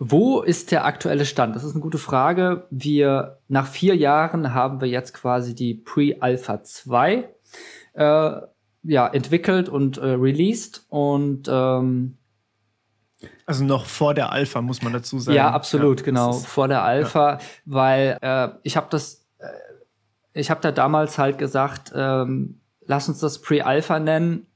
[0.00, 1.56] Wo ist der aktuelle Stand?
[1.56, 2.66] Das ist eine gute Frage.
[2.70, 7.28] Wir, nach vier Jahren haben wir jetzt quasi die Pre-Alpha 2
[7.94, 8.30] äh,
[8.82, 12.18] ja, entwickelt und äh, released und ähm,
[13.46, 15.36] also noch vor der Alpha, muss man dazu sagen.
[15.36, 17.38] Ja, absolut, ja, genau, vor der Alpha, ja.
[17.64, 19.46] weil äh, ich habe das, äh,
[20.34, 24.46] ich habe da damals halt gesagt, ähm, lass uns das Pre-Alpha nennen,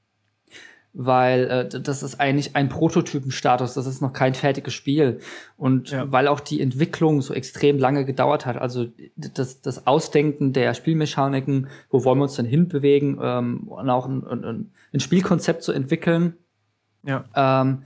[0.94, 5.20] weil äh, das ist eigentlich ein Prototypenstatus, das ist noch kein fertiges Spiel.
[5.56, 6.10] Und ja.
[6.10, 11.68] weil auch die Entwicklung so extrem lange gedauert hat, also das, das Ausdenken der Spielmechaniken,
[11.90, 16.34] wo wollen wir uns denn hinbewegen ähm, und auch ein, ein, ein Spielkonzept zu entwickeln,
[17.04, 17.24] ja.
[17.34, 17.82] ähm,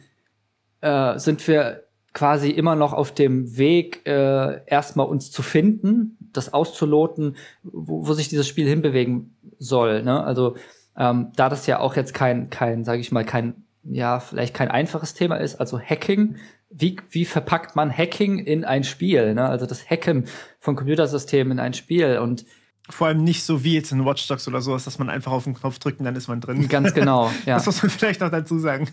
[0.81, 6.53] äh, sind wir quasi immer noch auf dem Weg, äh, erstmal uns zu finden, das
[6.53, 10.03] auszuloten, wo, wo sich dieses Spiel hinbewegen soll.
[10.03, 10.25] Ne?
[10.25, 10.57] Also
[10.97, 14.71] Ähm, da das ja auch jetzt kein, kein, sage ich mal, kein, ja, vielleicht kein
[14.71, 16.37] einfaches Thema ist, also Hacking,
[16.71, 19.35] wie, wie verpackt man Hacking in ein Spiel?
[19.35, 19.49] Ne?
[19.49, 20.25] Also das Hacken
[20.59, 22.45] von Computersystemen in ein Spiel und
[22.89, 25.45] vor allem nicht so wie jetzt in Watch Dogs oder sowas, dass man einfach auf
[25.45, 26.69] den Knopf drückt und dann ist man drin.
[26.69, 27.57] Ganz genau, ja.
[27.57, 28.89] Das muss man vielleicht noch dazu sagen.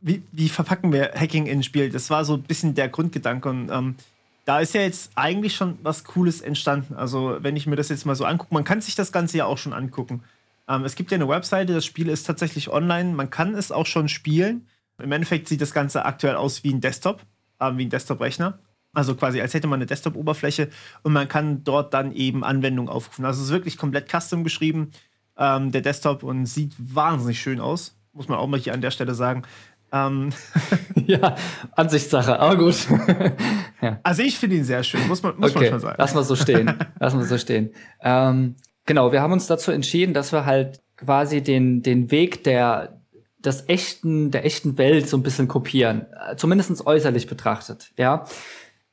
[0.00, 1.90] Wie, wie verpacken wir Hacking in ein Spiel?
[1.90, 3.96] Das war so ein bisschen der Grundgedanke und ähm,
[4.44, 6.94] da ist ja jetzt eigentlich schon was Cooles entstanden.
[6.94, 9.46] Also, wenn ich mir das jetzt mal so angucke, man kann sich das Ganze ja
[9.46, 10.22] auch schon angucken.
[10.68, 13.86] Ähm, es gibt ja eine Webseite, das Spiel ist tatsächlich online, man kann es auch
[13.86, 14.68] schon spielen.
[14.98, 17.22] Im Endeffekt sieht das Ganze aktuell aus wie ein Desktop,
[17.58, 18.58] äh, wie ein Desktop-Rechner.
[18.94, 20.70] Also quasi, als hätte man eine Desktop-Oberfläche
[21.02, 23.24] und man kann dort dann eben Anwendungen aufrufen.
[23.24, 24.92] Also es ist wirklich komplett custom geschrieben,
[25.36, 27.96] ähm, der Desktop, und sieht wahnsinnig schön aus.
[28.12, 29.42] Muss man auch mal hier an der Stelle sagen.
[29.90, 30.30] Ähm
[31.06, 31.34] ja,
[31.72, 32.86] Ansichtssache, aber gut.
[33.80, 33.98] ja.
[34.04, 35.96] Also ich finde ihn sehr schön, muss man, muss okay, man schon sagen.
[35.98, 36.72] Lass mal so stehen.
[37.00, 37.70] Lass mal so stehen.
[38.06, 43.00] Ähm, genau, wir haben uns dazu entschieden, dass wir halt quasi den, den Weg der,
[43.38, 46.06] des echten, der echten Welt so ein bisschen kopieren.
[46.36, 48.24] Zumindest äußerlich betrachtet, ja.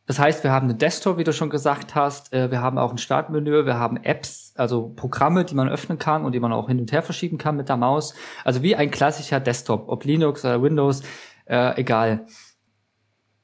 [0.07, 2.33] Das heißt, wir haben einen Desktop, wie du schon gesagt hast.
[2.33, 3.65] Äh, wir haben auch ein Startmenü.
[3.65, 6.91] Wir haben Apps, also Programme, die man öffnen kann und die man auch hin und
[6.91, 8.13] her verschieben kann mit der Maus.
[8.43, 11.03] Also wie ein klassischer Desktop, ob Linux oder Windows,
[11.45, 12.25] äh, egal.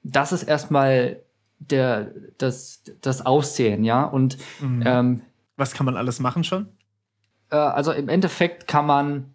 [0.04, 1.22] Das ist erstmal
[1.60, 4.04] der, das, das Aussehen, ja.
[4.04, 4.84] Und mhm.
[4.86, 5.22] ähm,
[5.58, 6.68] was kann man alles machen schon?
[7.52, 9.34] Äh, also im Endeffekt kann man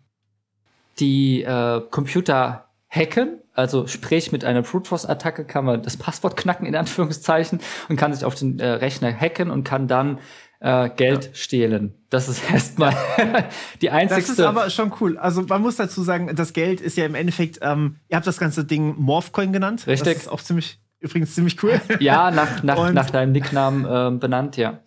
[0.99, 6.37] die äh, Computer hacken also sprich, mit einer Brute Force Attacke kann man das Passwort
[6.37, 10.19] knacken, in Anführungszeichen, und kann sich auf den äh, Rechner hacken und kann dann
[10.61, 11.31] äh, Geld ja.
[11.35, 11.95] stehlen.
[12.09, 12.97] Das ist erstmal
[13.83, 14.33] die einzigste.
[14.33, 15.19] Das ist aber schon cool.
[15.19, 18.39] Also man muss dazu sagen, das Geld ist ja im Endeffekt, ähm, ihr habt das
[18.39, 19.87] ganze Ding Morphcoin genannt.
[19.87, 20.15] Richtig.
[20.15, 21.79] Das ist auch ziemlich, übrigens ziemlich cool.
[21.99, 24.81] Ja, nach, nach, nach deinem Nicknamen äh, benannt, ja.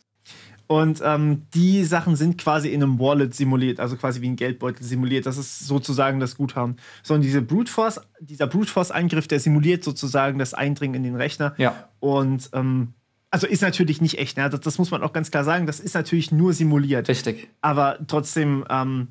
[0.68, 4.84] Und ähm, die Sachen sind quasi in einem Wallet simuliert, also quasi wie ein Geldbeutel
[4.84, 5.26] simuliert.
[5.26, 6.78] Das ist sozusagen das Guthaben.
[7.04, 11.16] So, und diese Brute Force, dieser Brute Force-Angriff, der simuliert sozusagen das Eindringen in den
[11.16, 11.54] Rechner.
[11.58, 11.90] Ja.
[12.00, 12.94] Und ähm,
[13.30, 14.50] also ist natürlich nicht echt, ne?
[14.50, 15.68] das, das, muss man auch ganz klar sagen.
[15.68, 17.10] Das ist natürlich nur simuliert.
[17.10, 17.50] Richtig.
[17.62, 19.10] Aber trotzdem, ähm,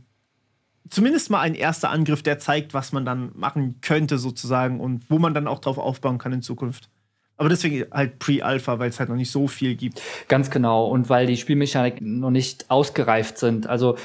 [0.89, 5.19] zumindest mal ein erster Angriff, der zeigt, was man dann machen könnte, sozusagen, und wo
[5.19, 6.89] man dann auch drauf aufbauen kann in Zukunft.
[7.37, 10.01] Aber deswegen halt Pre-Alpha, weil es halt noch nicht so viel gibt.
[10.29, 10.87] Ganz genau.
[10.87, 13.67] Und weil die Spielmechaniken noch nicht ausgereift sind.
[13.67, 13.97] Also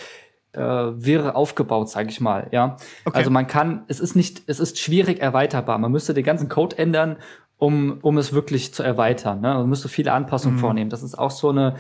[0.54, 2.48] äh, wäre aufgebaut, sage ich mal.
[2.52, 2.78] Ja.
[3.06, 3.18] Okay.
[3.18, 5.78] Also man kann, es ist nicht, es ist schwierig erweiterbar.
[5.78, 7.18] Man müsste den ganzen Code ändern,
[7.58, 9.42] um, um es wirklich zu erweitern.
[9.42, 9.54] Ne?
[9.54, 10.62] Man müsste viele Anpassungen mhm.
[10.62, 10.90] vornehmen.
[10.90, 11.76] Das ist auch so eine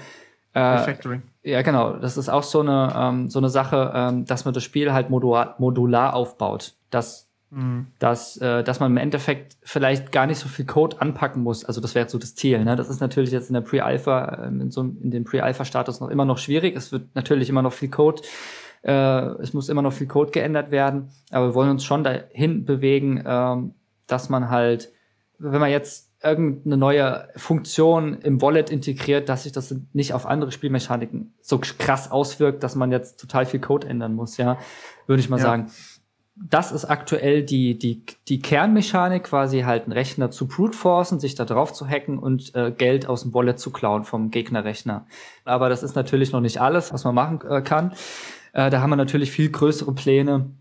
[0.54, 1.24] äh, Refactoring.
[1.42, 1.94] Ja, genau.
[1.94, 5.10] Das ist auch so eine, ähm, so eine Sache, ähm, dass man das Spiel halt
[5.10, 6.74] modular, modular aufbaut.
[6.90, 7.88] Das Mhm.
[7.98, 11.66] Dass, äh, dass man im Endeffekt vielleicht gar nicht so viel Code anpacken muss.
[11.66, 12.64] Also das wäre so das Ziel.
[12.64, 12.76] Ne?
[12.76, 16.26] Das ist natürlich jetzt in der Pre-Alpha, ähm, in, so, in dem Pre-Alpha-Status noch immer
[16.26, 16.76] noch schwierig.
[16.76, 18.22] Es wird natürlich immer noch viel Code,
[18.84, 18.92] äh,
[19.42, 21.10] es muss immer noch viel Code geändert werden.
[21.32, 23.74] Aber wir wollen uns schon dahin bewegen, ähm,
[24.06, 24.92] dass man halt,
[25.40, 30.52] wenn man jetzt irgendeine neue Funktion im Wallet integriert, dass sich das nicht auf andere
[30.52, 34.58] Spielmechaniken so krass auswirkt, dass man jetzt total viel Code ändern muss, ja,
[35.08, 35.44] würde ich mal ja.
[35.44, 35.72] sagen
[36.41, 41.36] das ist aktuell die, die, die Kernmechanik, quasi halt einen Rechner zu brute forcen, sich
[41.36, 45.06] da drauf zu hacken und äh, Geld aus dem Wallet zu klauen vom Gegnerrechner.
[45.43, 47.93] Aber das ist natürlich noch nicht alles, was man machen äh, kann.
[48.54, 50.52] Äh, da haben wir natürlich viel größere Pläne.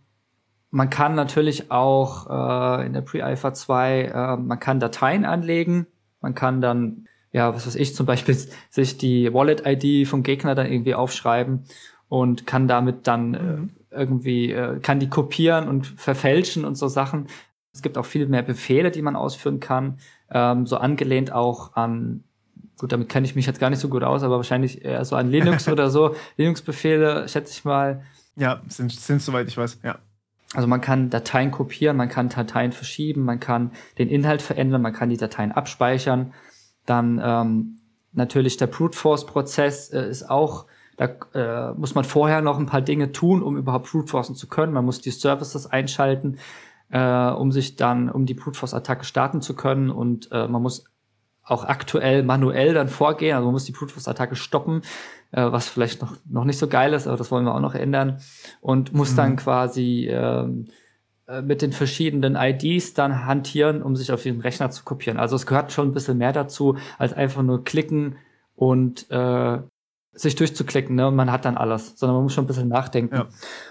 [0.70, 5.86] Man kann natürlich auch äh, in der Pre-Alpha 2, äh, man kann Dateien anlegen.
[6.20, 8.36] Man kann dann, ja, was weiß ich, zum Beispiel
[8.70, 11.64] sich die Wallet-ID vom Gegner dann irgendwie aufschreiben
[12.08, 16.88] und kann damit dann äh, mhm irgendwie, äh, kann die kopieren und verfälschen und so
[16.88, 17.28] Sachen.
[17.72, 19.98] Es gibt auch viel mehr Befehle, die man ausführen kann,
[20.30, 22.24] ähm, so angelehnt auch an,
[22.78, 25.16] gut, damit kenne ich mich jetzt gar nicht so gut aus, aber wahrscheinlich eher so
[25.16, 28.02] an Linux oder so, Linux-Befehle, schätze ich mal.
[28.36, 29.98] Ja, sind, sind soweit ich weiß, ja.
[30.54, 34.94] Also man kann Dateien kopieren, man kann Dateien verschieben, man kann den Inhalt verändern, man
[34.94, 36.32] kann die Dateien abspeichern.
[36.86, 37.80] Dann ähm,
[38.12, 40.64] natürlich der Brute Force Prozess äh, ist auch
[40.98, 44.48] da äh, muss man vorher noch ein paar Dinge tun, um überhaupt Brute Forcen zu
[44.48, 44.72] können.
[44.72, 46.38] Man muss die Services einschalten,
[46.90, 49.90] äh, um sich dann, um die Brute Force Attacke starten zu können.
[49.90, 50.84] Und äh, man muss
[51.44, 53.36] auch aktuell manuell dann vorgehen.
[53.36, 54.82] Also man muss die Brute Force Attacke stoppen,
[55.30, 57.76] äh, was vielleicht noch, noch nicht so geil ist, aber das wollen wir auch noch
[57.76, 58.18] ändern.
[58.60, 59.16] Und muss mhm.
[59.16, 60.66] dann quasi ähm,
[61.28, 65.16] äh, mit den verschiedenen IDs dann hantieren, um sich auf den Rechner zu kopieren.
[65.16, 68.16] Also es gehört schon ein bisschen mehr dazu, als einfach nur klicken
[68.56, 69.58] und äh,
[70.18, 71.08] sich durchzuklicken, ne?
[71.08, 73.14] Und man hat dann alles, sondern man muss schon ein bisschen nachdenken.
[73.14, 73.26] Ja.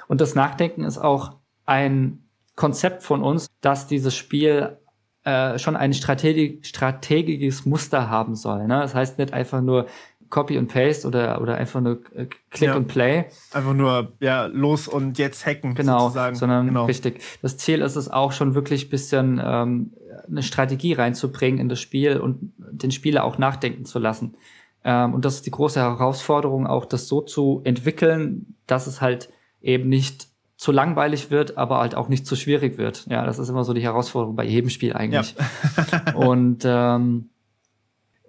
[0.08, 2.24] Und das Nachdenken ist auch ein
[2.56, 4.78] Konzept von uns, dass dieses Spiel
[5.24, 8.68] äh, schon ein Strategi strategisches Muster haben soll.
[8.68, 8.80] Ne?
[8.80, 9.88] Das heißt nicht einfach nur,
[10.30, 12.76] Copy und Paste oder, oder einfach nur äh, Click ja.
[12.76, 13.26] und Play.
[13.52, 15.76] Einfach nur, ja, los und jetzt hacken.
[15.76, 16.36] Genau, sozusagen.
[16.36, 16.86] sondern genau.
[16.86, 17.22] richtig.
[17.42, 19.94] Das Ziel ist es auch schon wirklich bisschen ähm,
[20.28, 24.36] eine Strategie reinzubringen in das Spiel und den Spieler auch nachdenken zu lassen.
[24.84, 29.30] Ähm, und das ist die große Herausforderung, auch das so zu entwickeln, dass es halt
[29.62, 33.06] eben nicht zu langweilig wird, aber halt auch nicht zu schwierig wird.
[33.08, 35.36] Ja, das ist immer so die Herausforderung bei jedem Spiel eigentlich.
[35.36, 36.14] Ja.
[36.16, 37.30] und ähm,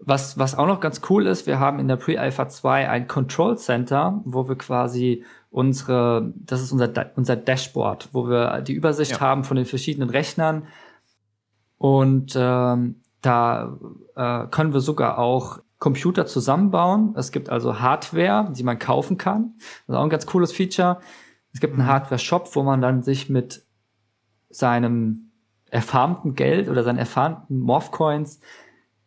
[0.01, 3.57] was, was auch noch ganz cool ist, wir haben in der Pre-Alpha 2 ein Control
[3.59, 9.21] Center, wo wir quasi unsere, das ist unser, unser Dashboard, wo wir die Übersicht ja.
[9.21, 10.67] haben von den verschiedenen Rechnern.
[11.79, 13.77] Und ähm, da
[14.15, 17.15] äh, können wir sogar auch Computer zusammenbauen.
[17.17, 19.55] Es gibt also Hardware, die man kaufen kann.
[19.59, 21.01] Das ist auch ein ganz cooles Feature.
[21.53, 21.89] Es gibt einen mhm.
[21.89, 23.65] Hardware-Shop, wo man dann sich mit
[24.51, 25.31] seinem
[25.71, 28.41] erfarmten Geld oder seinen erfarmten Morph-Coins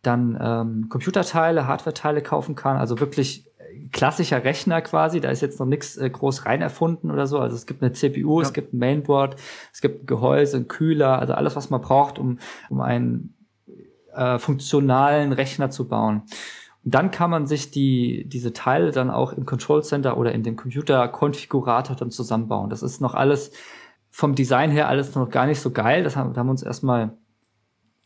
[0.01, 2.77] dann ähm, Computerteile, Hardware-Teile kaufen kann.
[2.77, 3.51] Also wirklich
[3.91, 5.21] klassischer Rechner quasi.
[5.21, 7.39] Da ist jetzt noch nichts äh, groß rein erfunden oder so.
[7.39, 8.47] Also es gibt eine CPU, ja.
[8.47, 9.35] es gibt ein Mainboard,
[9.73, 13.35] es gibt ein Gehäuse, ein Kühler, also alles, was man braucht, um, um einen
[14.13, 16.23] äh, funktionalen Rechner zu bauen.
[16.83, 20.55] Dann kann man sich die, diese Teile dann auch im Control Center oder in dem
[20.55, 22.69] Computer-Konfigurator dann zusammenbauen.
[22.69, 23.51] Das ist noch alles
[24.11, 26.03] vom Design her alles noch gar nicht so geil.
[26.03, 27.13] Das haben, da haben wir uns erstmal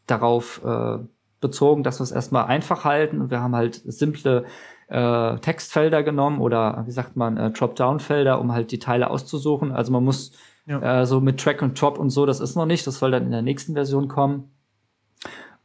[0.05, 0.99] darauf äh,
[1.41, 4.45] bezogen, dass wir es erstmal einfach halten und wir haben halt simple
[4.87, 9.71] äh, Textfelder genommen oder wie sagt man, äh, Drop-Down-Felder, um halt die Teile auszusuchen.
[9.71, 10.31] Also man muss
[10.67, 11.01] ja.
[11.01, 13.23] äh, so mit Track und Drop und so, das ist noch nicht, das soll dann
[13.23, 14.54] in der nächsten Version kommen.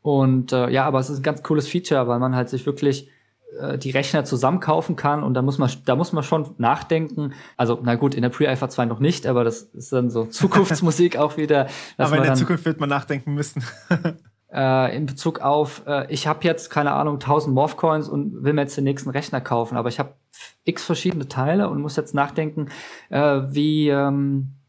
[0.02, 3.10] Und äh, ja, aber es ist ein ganz cooles Feature, weil man halt sich wirklich
[3.58, 7.32] äh, die Rechner zusammenkaufen kann und da muss man da muss man schon nachdenken.
[7.56, 11.16] Also na gut, in der Pre-Alpha 2 noch nicht, aber das ist dann so Zukunftsmusik
[11.16, 11.66] auch wieder.
[11.98, 13.62] Aber in der Zukunft wird man nachdenken müssen.
[14.52, 18.62] äh, in Bezug auf, äh, ich habe jetzt keine Ahnung 1000 Morphcoins und will mir
[18.62, 20.14] jetzt den nächsten Rechner kaufen, aber ich habe
[20.64, 22.68] x verschiedene Teile und muss jetzt nachdenken,
[23.10, 24.59] äh, wie ähm, äh,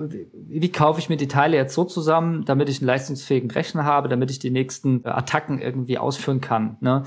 [0.00, 3.84] wie, wie kaufe ich mir die Teile jetzt so zusammen, damit ich einen leistungsfähigen Rechner
[3.84, 6.76] habe, damit ich die nächsten äh, Attacken irgendwie ausführen kann.
[6.80, 7.04] Ne?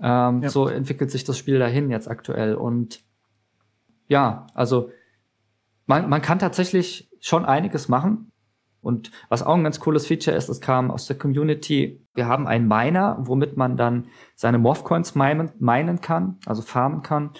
[0.00, 0.48] Ähm, ja.
[0.48, 2.54] So entwickelt sich das Spiel dahin jetzt aktuell.
[2.54, 3.00] Und
[4.08, 4.90] ja, also
[5.86, 8.32] man, man kann tatsächlich schon einiges machen.
[8.80, 12.46] Und was auch ein ganz cooles Feature ist, es kam aus der Community, wir haben
[12.46, 17.30] einen Miner, womit man dann seine Morphcoins minen, minen kann, also farmen kann.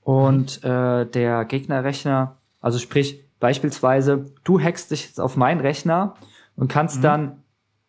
[0.00, 6.14] Und äh, der Gegnerrechner, also sprich, Beispielsweise, du hackst dich jetzt auf meinen Rechner
[6.56, 7.02] und kannst mhm.
[7.02, 7.42] dann,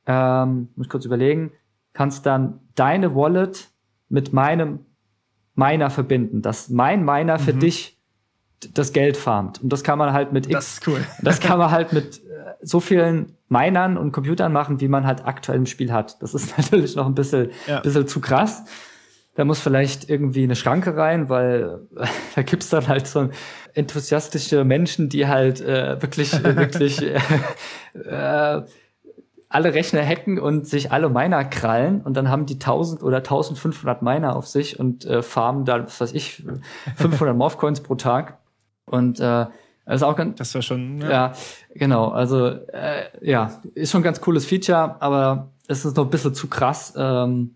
[0.06, 1.52] ähm, muss ich kurz überlegen,
[1.94, 3.70] kannst dann deine Wallet
[4.10, 4.86] mit meinem
[5.56, 7.42] Miner verbinden, dass mein Miner mhm.
[7.42, 7.98] für dich
[8.74, 9.62] das Geld farmt.
[9.62, 11.06] Und das kann man halt mit X, das ist cool.
[11.22, 15.26] das kann man halt mit äh, so vielen Minern und Computern machen, wie man halt
[15.26, 16.22] aktuell im Spiel hat.
[16.22, 17.80] Das ist natürlich noch ein bisschen, ja.
[17.80, 18.64] bisschen zu krass
[19.40, 23.30] da muss vielleicht irgendwie eine Schranke rein, weil äh, da gibt's dann halt so
[23.74, 27.20] enthusiastische Menschen, die halt äh, wirklich, äh, wirklich äh,
[27.96, 28.64] äh,
[29.50, 34.02] alle Rechner hacken und sich alle Miner krallen und dann haben die 1000 oder 1500
[34.02, 36.44] Miner auf sich und äh, farmen da, was weiß ich,
[36.96, 38.38] 500 Morphcoins pro Tag.
[38.86, 39.48] Und äh,
[39.86, 40.38] das ist auch ganz.
[40.38, 41.02] Das war schon.
[41.02, 41.34] Ja, ja
[41.74, 42.10] genau.
[42.10, 46.36] Also äh, ja, ist schon ein ganz cooles Feature, aber es ist noch ein bisschen
[46.36, 46.94] zu krass.
[46.96, 47.56] Ähm,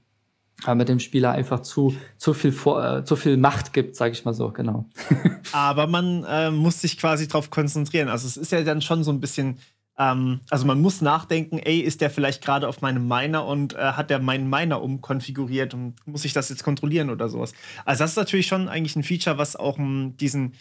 [0.63, 4.13] aber mit dem Spieler einfach zu, zu, viel, vor, äh, zu viel Macht gibt, sage
[4.13, 4.85] ich mal so, genau.
[5.51, 8.09] aber man äh, muss sich quasi darauf konzentrieren.
[8.09, 9.59] Also es ist ja dann schon so ein bisschen,
[9.97, 13.77] ähm, also man muss nachdenken, ey, ist der vielleicht gerade auf meinem Miner und äh,
[13.77, 17.53] hat der meinen Miner umkonfiguriert und muss ich das jetzt kontrollieren oder sowas.
[17.85, 20.53] Also das ist natürlich schon eigentlich ein Feature, was auch um, ähm, diesen,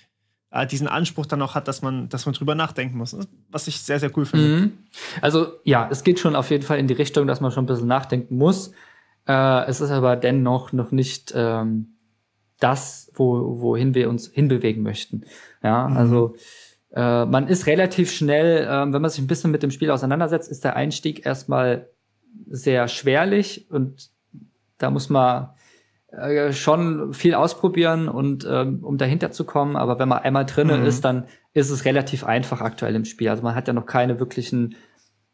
[0.50, 3.16] äh, diesen Anspruch dann auch hat, dass man, dass man drüber nachdenken muss,
[3.50, 4.48] was ich sehr, sehr cool finde.
[4.48, 4.72] Mhm.
[5.20, 7.68] Also ja, es geht schon auf jeden Fall in die Richtung, dass man schon ein
[7.68, 8.72] bisschen nachdenken muss.
[9.26, 11.94] Äh, es ist aber dennoch noch nicht ähm,
[12.58, 15.24] das, wo, wohin wir uns hinbewegen möchten.
[15.62, 15.96] Ja, mhm.
[15.96, 16.34] also
[16.92, 20.50] äh, man ist relativ schnell, äh, wenn man sich ein bisschen mit dem Spiel auseinandersetzt,
[20.50, 21.88] ist der Einstieg erstmal
[22.46, 24.10] sehr schwerlich und
[24.78, 25.50] da muss man
[26.08, 29.76] äh, schon viel ausprobieren und ähm, um dahinter zu kommen.
[29.76, 30.86] Aber wenn man einmal drinnen mhm.
[30.86, 33.28] ist, dann ist es relativ einfach aktuell im Spiel.
[33.28, 34.76] Also man hat ja noch keine wirklichen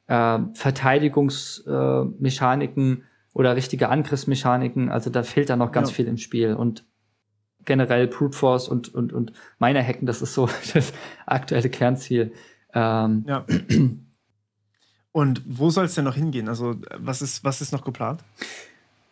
[0.06, 4.90] äh, Verteidigungsmechaniken oder richtige Angriffsmechaniken.
[4.90, 5.94] Also da fehlt da noch ganz ja.
[5.96, 6.54] viel im Spiel.
[6.54, 6.84] Und
[7.64, 10.92] generell Brute Force und, und, und Miner Hacken, das ist so das
[11.26, 12.32] aktuelle Kernziel.
[12.74, 13.44] Ähm, ja.
[15.12, 16.48] Und wo soll es denn noch hingehen?
[16.48, 18.22] Also, was ist, was ist noch geplant?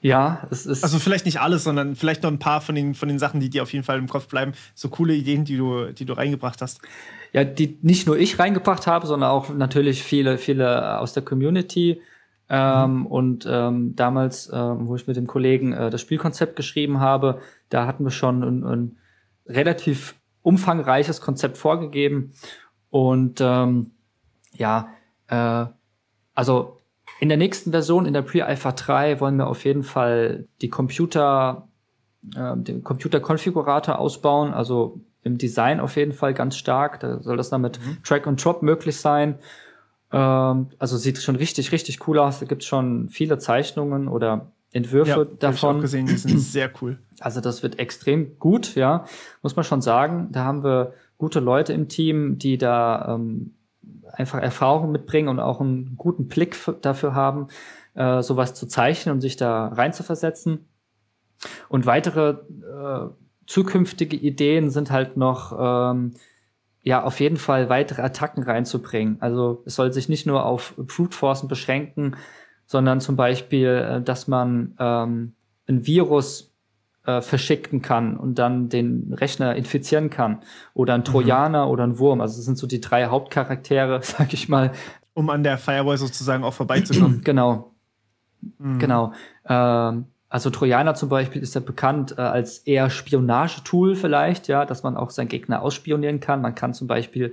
[0.01, 0.85] Ja, es ist.
[0.85, 3.51] Also, vielleicht nicht alles, sondern vielleicht noch ein paar von den, von den Sachen, die
[3.51, 4.53] dir auf jeden Fall im Kopf bleiben.
[4.75, 6.81] So coole Ideen, die du, die du reingebracht hast.
[7.33, 12.01] Ja, die nicht nur ich reingebracht habe, sondern auch natürlich viele, viele aus der Community.
[12.49, 13.07] Ähm, mhm.
[13.07, 17.87] Und ähm, damals, ähm, wo ich mit dem Kollegen äh, das Spielkonzept geschrieben habe, da
[17.87, 18.97] hatten wir schon ein, ein
[19.47, 22.33] relativ umfangreiches Konzept vorgegeben.
[22.91, 23.91] Und ähm,
[24.55, 24.89] ja,
[25.29, 25.67] äh,
[26.35, 26.81] also
[27.19, 31.69] in der nächsten Version, in der Pre-Alpha 3, wollen wir auf jeden Fall die Computer,
[32.37, 37.01] äh, den Computerkonfigurator ausbauen, also im Design auf jeden Fall ganz stark.
[37.01, 38.03] Da soll das dann mit mhm.
[38.05, 39.39] Track and Drop möglich sein.
[40.13, 42.41] Ähm, also sieht schon richtig, richtig cool aus.
[42.41, 45.77] Da gibt es schon viele Zeichnungen oder Entwürfe ja, davon.
[45.77, 46.99] Ich auch gesehen, die sind sehr cool.
[47.21, 49.07] Also das wird extrem gut, ja,
[49.43, 50.29] muss man schon sagen.
[50.33, 53.55] Da haben wir gute Leute im Team, die da ähm,
[54.13, 57.49] einfach Erfahrung mitbringen und auch einen guten Blick dafür haben,
[57.95, 60.67] äh, sowas zu zeichnen und sich da rein zu versetzen.
[61.69, 63.09] Und weitere äh,
[63.47, 66.13] zukünftige Ideen sind halt noch, ähm,
[66.87, 69.17] ja, auf jeden Fall weitere Attacken reinzubringen.
[69.19, 72.15] Also es soll sich nicht nur auf Brute Forcen beschränken,
[72.65, 75.35] sondern zum Beispiel, äh, dass man ähm,
[75.67, 76.55] ein Virus
[77.05, 80.43] äh, verschicken kann und dann den Rechner infizieren kann.
[80.75, 81.07] Oder ein mhm.
[81.07, 81.73] Trojaner mhm.
[81.73, 82.21] oder ein Wurm.
[82.21, 84.71] Also das sind so die drei Hauptcharaktere, sag ich mal.
[85.13, 87.21] Um an der Firewall sozusagen auch vorbeizukommen.
[87.25, 87.75] genau.
[88.59, 88.79] Mhm.
[88.79, 89.13] Genau.
[89.45, 90.05] Ähm,
[90.37, 94.95] also Trojaner zum Beispiel ist ja bekannt äh, als eher Spionagetool vielleicht, ja, dass man
[94.95, 96.43] auch seinen Gegner ausspionieren kann.
[96.43, 97.33] Man kann zum Beispiel,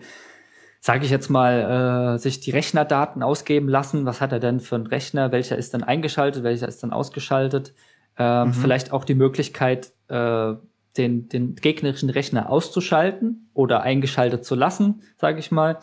[0.80, 4.06] sage ich jetzt mal, äh, sich die Rechnerdaten ausgeben lassen.
[4.06, 5.34] Was hat er denn für einen Rechner?
[5.34, 6.44] Welcher ist dann eingeschaltet?
[6.44, 7.74] Welcher ist dann ausgeschaltet?
[8.18, 8.54] Ähm, mhm.
[8.54, 10.54] Vielleicht auch die Möglichkeit, äh,
[10.96, 15.80] den, den gegnerischen Rechner auszuschalten oder eingeschaltet zu lassen, sage ich mal.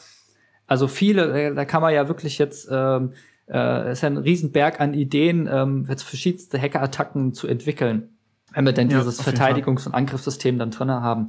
[0.66, 3.12] Also viele, äh, da kann man ja wirklich jetzt, ähm,
[3.50, 8.10] äh, ist ja ein Riesenberg an Ideen, ähm, jetzt verschiedenste Hackerattacken zu entwickeln,
[8.52, 11.28] wenn wir denn ja, dieses Verteidigungs- und Angriffssystem dann drinne haben.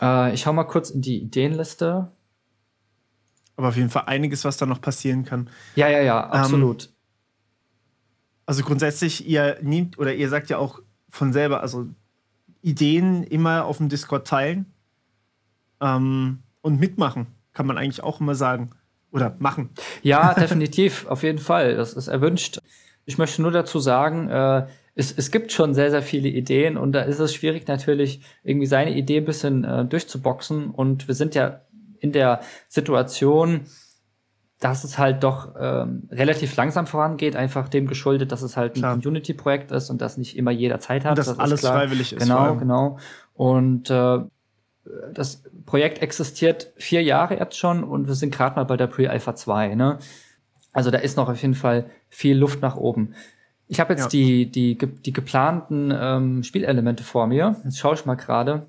[0.00, 2.10] Äh, ich schau mal kurz in die Ideenliste.
[3.56, 5.50] Aber auf jeden Fall einiges, was da noch passieren kann.
[5.74, 6.84] Ja, ja, ja, ähm, absolut.
[6.84, 6.92] Ähm,
[8.46, 11.88] also grundsätzlich, ihr nehmt oder ihr sagt ja auch von selber, also
[12.62, 14.66] Ideen immer auf dem Discord teilen
[15.80, 18.70] ähm, und mitmachen, kann man eigentlich auch immer sagen.
[19.12, 19.70] Oder machen.
[20.02, 21.76] Ja, definitiv, auf jeden Fall.
[21.76, 22.60] Das ist erwünscht.
[23.06, 26.92] Ich möchte nur dazu sagen, äh, es, es gibt schon sehr, sehr viele Ideen und
[26.92, 30.70] da ist es schwierig natürlich, irgendwie seine Idee ein bisschen äh, durchzuboxen.
[30.70, 31.62] Und wir sind ja
[32.00, 33.66] in der Situation,
[34.60, 38.82] dass es halt doch ähm, relativ langsam vorangeht, einfach dem geschuldet, dass es halt ein
[38.82, 41.12] Community-Projekt ist und dass nicht immer jeder Zeit hat.
[41.12, 42.22] Und dass das alles freiwillig ist.
[42.22, 42.98] Genau, genau.
[43.32, 44.18] Und äh,
[45.12, 49.34] das Projekt existiert vier Jahre jetzt schon und wir sind gerade mal bei der Pre-Alpha
[49.34, 49.74] 2.
[49.74, 49.98] Ne?
[50.72, 53.14] Also da ist noch auf jeden Fall viel Luft nach oben.
[53.66, 54.08] Ich habe jetzt ja.
[54.08, 57.56] die, die, die geplanten ähm, Spielelemente vor mir.
[57.64, 58.66] Jetzt schaue ich mal gerade.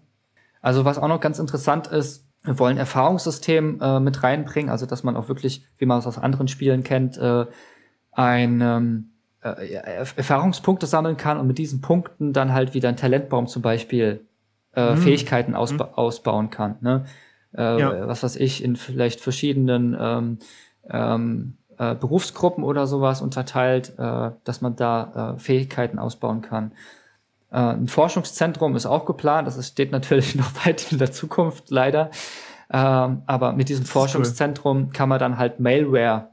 [0.61, 5.03] Also was auch noch ganz interessant ist, wir wollen Erfahrungssystem äh, mit reinbringen, also dass
[5.03, 7.45] man auch wirklich, wie man es aus anderen Spielen kennt, äh,
[8.11, 9.11] ein ähm,
[9.41, 9.73] äh,
[10.15, 14.25] Erfahrungspunkte sammeln kann und mit diesen Punkten dann halt wieder ein Talentbaum zum Beispiel
[14.75, 14.97] äh, mhm.
[14.97, 15.93] Fähigkeiten ausba mhm.
[15.95, 16.75] ausbauen kann.
[16.81, 17.05] Ne?
[17.55, 18.07] Äh, ja.
[18.07, 20.39] Was weiß ich, in vielleicht verschiedenen ähm,
[20.89, 26.73] ähm, äh, Berufsgruppen oder sowas unterteilt, äh, dass man da äh, Fähigkeiten ausbauen kann.
[27.51, 32.11] Äh, ein Forschungszentrum ist auch geplant, das steht natürlich noch weit in der Zukunft, leider.
[32.71, 34.89] Ähm, aber mit diesem Forschungszentrum cool.
[34.93, 36.29] kann man dann halt Malware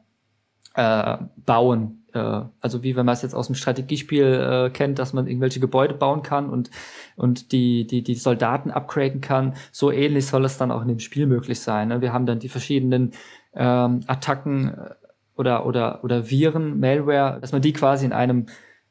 [1.45, 1.98] bauen.
[2.13, 5.61] Äh, also wie wenn man es jetzt aus dem Strategiespiel äh, kennt, dass man irgendwelche
[5.61, 6.71] Gebäude bauen kann und,
[7.17, 9.55] und die, die, die Soldaten upgraden kann.
[9.73, 11.89] So ähnlich soll es dann auch in dem Spiel möglich sein.
[11.89, 12.01] Ne?
[12.01, 13.13] Wir haben dann die verschiedenen
[13.55, 14.91] ähm, Attacken äh,
[15.37, 18.47] oder, oder, oder Viren, Malware, dass man die quasi in einem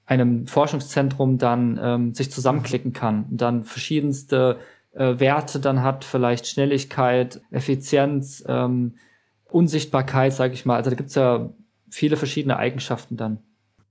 [0.07, 4.57] einem Forschungszentrum dann ähm, sich zusammenklicken kann und dann verschiedenste
[4.93, 8.95] äh, Werte dann hat, vielleicht Schnelligkeit, Effizienz, ähm,
[9.49, 10.77] Unsichtbarkeit, sage ich mal.
[10.77, 11.49] Also da gibt's ja
[11.89, 13.39] viele verschiedene Eigenschaften dann.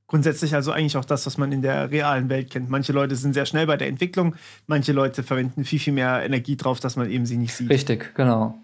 [0.08, 2.70] Grundsätzlich also eigentlich auch das, was man in der realen Welt kennt.
[2.70, 4.36] Manche Leute sind sehr schnell bei der Entwicklung,
[4.66, 7.70] manche Leute verwenden viel, viel mehr Energie drauf, dass man eben sie nicht sieht.
[7.70, 8.56] Richtig, genau.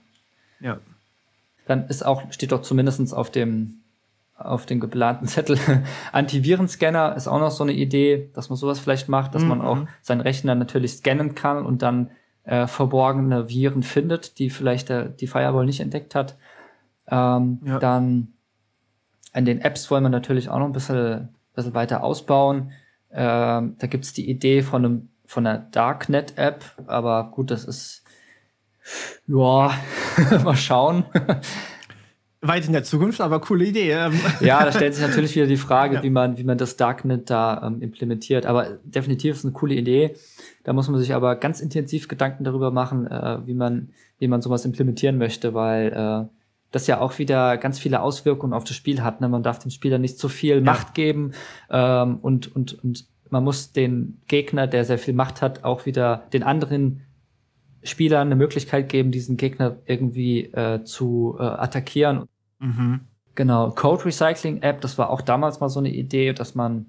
[0.61, 0.79] Ja.
[1.67, 3.79] Dann ist auch, steht doch zumindest auf dem
[4.37, 5.59] auf den geplanten Zettel.
[6.13, 9.49] Antivirenscanner ist auch noch so eine Idee, dass man sowas vielleicht macht, dass mhm.
[9.49, 12.11] man auch seinen Rechner natürlich scannen kann und dann
[12.45, 16.37] äh, verborgene Viren findet, die vielleicht der, die Firewall nicht entdeckt hat.
[17.09, 17.79] Ähm, ja.
[17.79, 18.33] Dann
[19.33, 22.73] an den Apps wollen wir natürlich auch noch ein bisschen, bisschen weiter ausbauen.
[23.11, 28.05] Ähm, da gibt's die Idee von einem von einer Darknet-App, aber gut, das ist
[29.27, 29.73] ja,
[30.45, 31.05] mal schauen
[32.43, 33.93] weit in der Zukunft, aber coole Idee.
[33.93, 34.13] Ähm.
[34.41, 36.03] Ja, da stellt sich natürlich wieder die Frage, ja.
[36.03, 38.47] wie man, wie man das Darknet da ähm, implementiert.
[38.47, 40.17] Aber definitiv ist eine coole Idee.
[40.65, 44.43] Da muss man sich aber ganz intensiv Gedanken darüber machen, äh, wie man, wie man
[44.43, 46.42] sowas implementieren möchte, weil äh,
[46.73, 49.21] das ja auch wieder ganz viele Auswirkungen auf das Spiel hat.
[49.21, 49.29] Ne?
[49.29, 50.61] Man darf dem Spieler nicht zu viel ja.
[50.63, 51.33] Macht geben
[51.71, 56.25] ähm, und, und, und man muss den Gegner, der sehr viel Macht hat, auch wieder
[56.33, 57.03] den anderen
[57.83, 62.27] Spielern eine Möglichkeit geben, diesen Gegner irgendwie äh, zu äh, attackieren.
[62.59, 63.01] Mhm.
[63.35, 66.87] Genau, Code Recycling App, das war auch damals mal so eine Idee, dass man,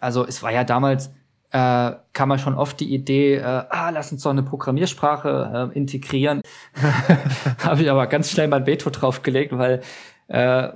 [0.00, 1.12] also es war ja damals,
[1.54, 5.78] äh, kam man schon oft die Idee, äh, ah, lass uns doch eine Programmiersprache äh,
[5.78, 6.42] integrieren.
[7.62, 9.80] Habe ich aber ganz schnell mein Veto draufgelegt, weil
[10.26, 10.68] äh,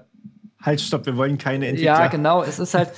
[0.60, 2.00] Halt, stopp, wir wollen keine Entwickler.
[2.00, 2.90] Ja, genau, es ist halt,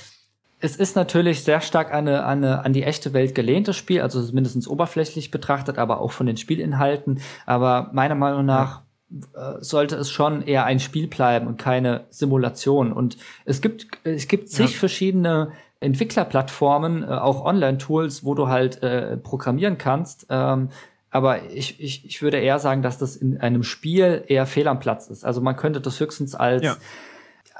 [0.60, 4.00] es ist natürlich sehr stark an, eine, an, eine, an die echte Welt gelehntes Spiel,
[4.00, 7.20] also mindestens oberflächlich betrachtet, aber auch von den Spielinhalten.
[7.44, 9.56] Aber meiner Meinung nach ja.
[9.56, 12.92] äh, sollte es schon eher ein Spiel bleiben und keine Simulation.
[12.92, 14.78] Und es gibt, es gibt zig ja.
[14.78, 20.26] verschiedene Entwicklerplattformen, äh, auch Online-Tools, wo du halt äh, programmieren kannst.
[20.30, 20.68] Ähm,
[21.10, 24.78] aber ich, ich, ich würde eher sagen, dass das in einem Spiel eher fehl am
[24.78, 25.24] Platz ist.
[25.24, 26.76] Also man könnte das höchstens als ja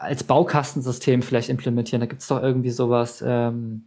[0.00, 2.00] als Baukastensystem vielleicht implementieren.
[2.00, 3.84] Da gibt es doch irgendwie sowas, ähm,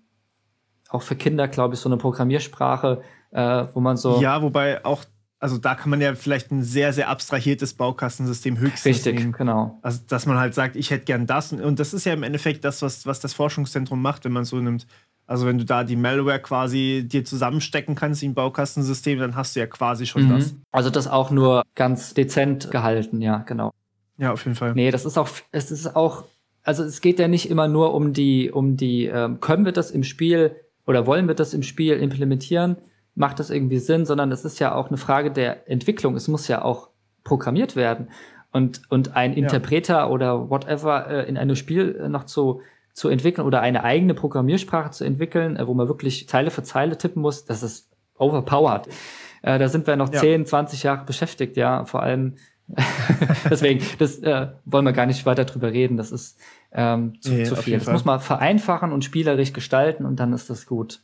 [0.90, 4.22] auch für Kinder, glaube ich, so eine Programmiersprache, äh, wo man so.
[4.22, 5.04] Ja, wobei auch,
[5.44, 9.34] also da kann man ja vielleicht ein sehr, sehr abstrahiertes Baukastensystem höchstens Richtig, nehmen.
[9.34, 9.78] genau.
[9.82, 11.52] Also, dass man halt sagt, ich hätte gern das.
[11.52, 14.62] Und das ist ja im Endeffekt das, was, was das Forschungszentrum macht, wenn man so
[14.62, 14.88] nimmt.
[15.28, 19.60] Also wenn du da die Malware quasi dir zusammenstecken kannst ein Baukastensystem, dann hast du
[19.60, 20.30] ja quasi schon mhm.
[20.30, 20.56] das.
[20.72, 23.74] Also das auch nur ganz dezent gehalten, ja, genau.
[24.18, 24.74] Ja, auf jeden Fall.
[24.76, 26.24] Nee, das ist auch, es ist auch,
[26.64, 29.92] also es geht ja nicht immer nur um die, um die, ähm, können wir das
[29.92, 30.56] im Spiel
[30.88, 32.78] oder wollen wir das im Spiel implementieren?
[33.16, 34.06] Macht das irgendwie Sinn?
[34.06, 36.16] Sondern es ist ja auch eine Frage der Entwicklung.
[36.16, 36.90] Es muss ja auch
[37.24, 38.10] programmiert werden.
[38.52, 40.10] Und, und ein Interpreter ja.
[40.10, 42.62] oder whatever äh, in einem Spiel äh, noch zu,
[42.94, 46.98] zu entwickeln oder eine eigene Programmiersprache zu entwickeln, äh, wo man wirklich Zeile für Zeile
[46.98, 48.88] tippen muss, das ist overpowered.
[49.42, 50.20] Äh, da sind wir noch ja.
[50.20, 51.86] 10, 20 Jahre beschäftigt, ja.
[51.86, 52.36] Vor allem
[53.50, 55.98] Deswegen, das äh, wollen wir gar nicht weiter drüber reden.
[55.98, 56.40] Das ist
[56.72, 57.78] ähm, zu, nee, zu viel.
[57.78, 61.02] Das muss man vereinfachen und spielerisch gestalten und dann ist das gut.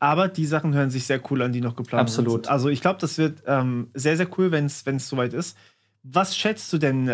[0.00, 2.30] Aber die Sachen hören sich sehr cool an, die noch geplant Absolut.
[2.30, 2.38] sind.
[2.38, 2.52] Absolut.
[2.52, 5.56] Also ich glaube, das wird ähm, sehr, sehr cool, wenn es soweit ist.
[6.04, 7.08] Was schätzt du denn?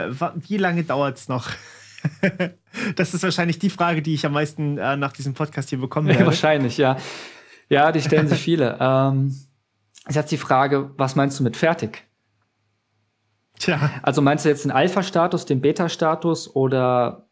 [0.47, 1.49] Wie lange dauert es noch?
[2.97, 6.09] das ist wahrscheinlich die Frage, die ich am meisten äh, nach diesem Podcast hier bekommen
[6.09, 6.27] werde.
[6.27, 6.97] wahrscheinlich, ja.
[7.69, 8.77] Ja, die stellen sich viele.
[8.81, 9.35] ähm,
[10.11, 12.05] jetzt die Frage, was meinst du mit fertig?
[13.59, 13.91] Tja.
[14.03, 17.24] Also meinst du jetzt den Alpha-Status, den Beta-Status oder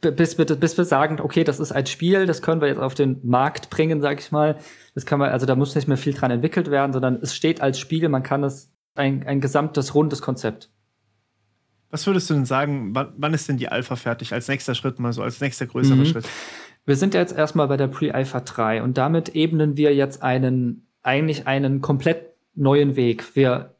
[0.00, 2.94] bis, bis, bis wir sagen, okay, das ist ein Spiel, das können wir jetzt auf
[2.94, 4.58] den Markt bringen, sag ich mal.
[4.94, 7.60] Das kann man, also da muss nicht mehr viel dran entwickelt werden, sondern es steht
[7.60, 10.70] als Spiel, man kann es ein, ein gesamtes rundes Konzept.
[11.90, 14.32] Was würdest du denn sagen, wann, wann ist denn die Alpha fertig?
[14.32, 16.04] Als nächster Schritt mal so, als nächster größerer mhm.
[16.04, 16.28] Schritt.
[16.84, 21.46] Wir sind jetzt erstmal bei der Pre-Alpha 3 und damit ebnen wir jetzt einen, eigentlich
[21.46, 23.34] einen komplett neuen Weg.
[23.34, 23.74] Wir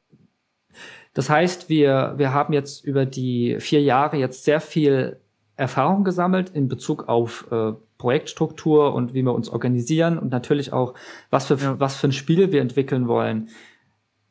[1.18, 5.18] das heißt, wir, wir haben jetzt über die vier Jahre jetzt sehr viel
[5.58, 10.94] Erfahrung gesammelt in Bezug auf äh, Projektstruktur und wie wir uns organisieren und natürlich auch,
[11.30, 11.80] was für, ja.
[11.80, 13.48] was für ein Spiel wir entwickeln wollen.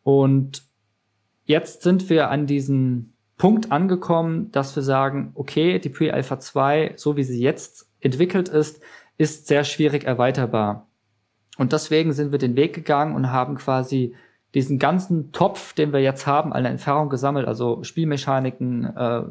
[0.04, 0.64] Und
[1.44, 7.18] jetzt sind wir an diesem Punkt angekommen, dass wir sagen, okay, die Pre-Alpha 2, so
[7.18, 8.82] wie sie jetzt entwickelt ist,
[9.18, 10.88] ist sehr schwierig erweiterbar.
[11.58, 14.16] Und deswegen sind wir den Weg gegangen und haben quasi
[14.54, 19.24] diesen ganzen Topf, den wir jetzt haben, eine Erfahrung gesammelt, also Spielmechaniken äh,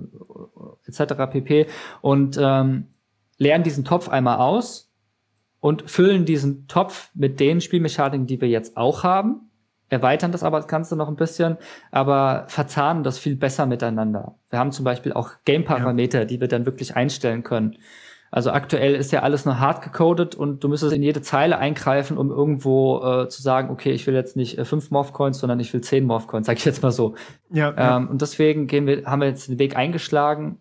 [0.88, 1.14] etc.
[1.30, 1.66] pp.
[2.00, 2.88] Und ähm,
[3.38, 4.92] lernen diesen Topf einmal aus
[5.60, 9.50] und füllen diesen Topf mit den Spielmechaniken, die wir jetzt auch haben,
[9.88, 11.56] erweitern das aber das Ganze noch ein bisschen,
[11.90, 14.36] aber verzahnen das viel besser miteinander.
[14.50, 16.24] Wir haben zum Beispiel auch Game-Parameter, ja.
[16.24, 17.76] die wir dann wirklich einstellen können.
[18.30, 22.18] Also aktuell ist ja alles nur hart gecodet und du müsstest in jede Zeile eingreifen,
[22.18, 25.72] um irgendwo äh, zu sagen, okay, ich will jetzt nicht äh, fünf Morphcoins, sondern ich
[25.72, 27.14] will zehn Morphcoins, sag ich jetzt mal so.
[27.50, 27.96] Ja, ja.
[27.96, 30.58] Ähm, und deswegen gehen wir, haben wir jetzt den Weg eingeschlagen,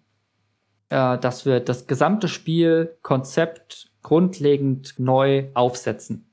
[0.90, 6.32] äh, dass wir das gesamte Spielkonzept grundlegend neu aufsetzen.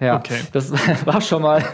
[0.00, 0.40] Ja, okay.
[0.52, 0.72] das
[1.06, 1.64] war schon mal.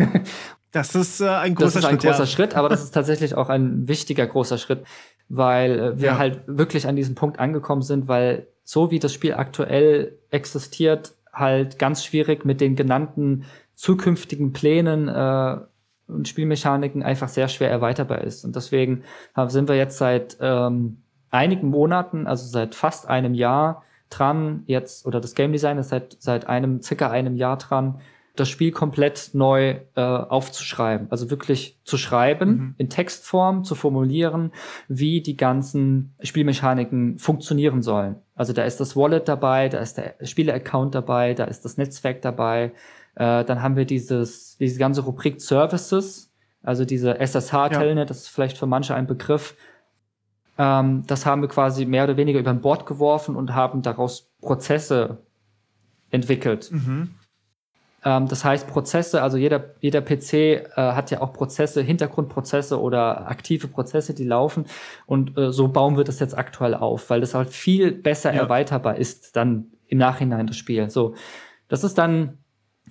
[0.71, 1.85] Das ist äh, ein großer Schritt.
[1.85, 2.27] Das ist ein Schritt, großer ja.
[2.27, 4.85] Schritt, aber das ist tatsächlich auch ein wichtiger großer Schritt
[5.29, 6.19] weil äh, wir ja.
[6.19, 11.79] halt wirklich an diesem Punkt angekommen sind, weil so wie das Spiel aktuell existiert, halt
[11.79, 13.45] ganz schwierig mit den genannten
[13.75, 15.57] zukünftigen Plänen äh,
[16.07, 18.45] und Spielmechaniken einfach sehr schwer erweiterbar ist.
[18.45, 19.05] Und deswegen
[19.49, 20.99] sind wir jetzt seit ähm,
[21.35, 26.17] einigen Monaten, also seit fast einem Jahr dran, jetzt, oder das Game Design ist seit,
[26.21, 28.01] seit einem, circa einem Jahr dran,
[28.37, 31.07] das Spiel komplett neu äh, aufzuschreiben.
[31.11, 32.75] Also wirklich zu schreiben, mhm.
[32.79, 34.51] in Textform zu formulieren,
[34.89, 38.17] wie die ganzen Spielmechaniken funktionieren sollen.
[38.35, 42.23] Also da ist das Wallet dabei, da ist der Spieleaccount dabei, da ist das Netzwerk
[42.23, 42.73] dabei.
[43.15, 46.33] Äh, dann haben wir dieses, diese ganze Rubrik Services,
[46.63, 48.05] Also diese SSH-Telnet, ja.
[48.05, 49.55] das ist vielleicht für manche ein Begriff.
[50.59, 55.19] Ähm, das haben wir quasi mehr oder weniger über Bord geworfen und haben daraus Prozesse
[56.11, 56.71] entwickelt.
[56.71, 57.11] Mhm.
[58.05, 63.29] Ähm, das heißt, Prozesse, also jeder, jeder PC äh, hat ja auch Prozesse, Hintergrundprozesse oder
[63.29, 64.67] aktive Prozesse, die laufen.
[65.07, 68.43] Und äh, so bauen wir das jetzt aktuell auf, weil das halt viel besser ja.
[68.43, 70.91] erweiterbar ist dann im Nachhinein das Spiel.
[70.91, 71.15] So,
[71.69, 72.39] das ist dann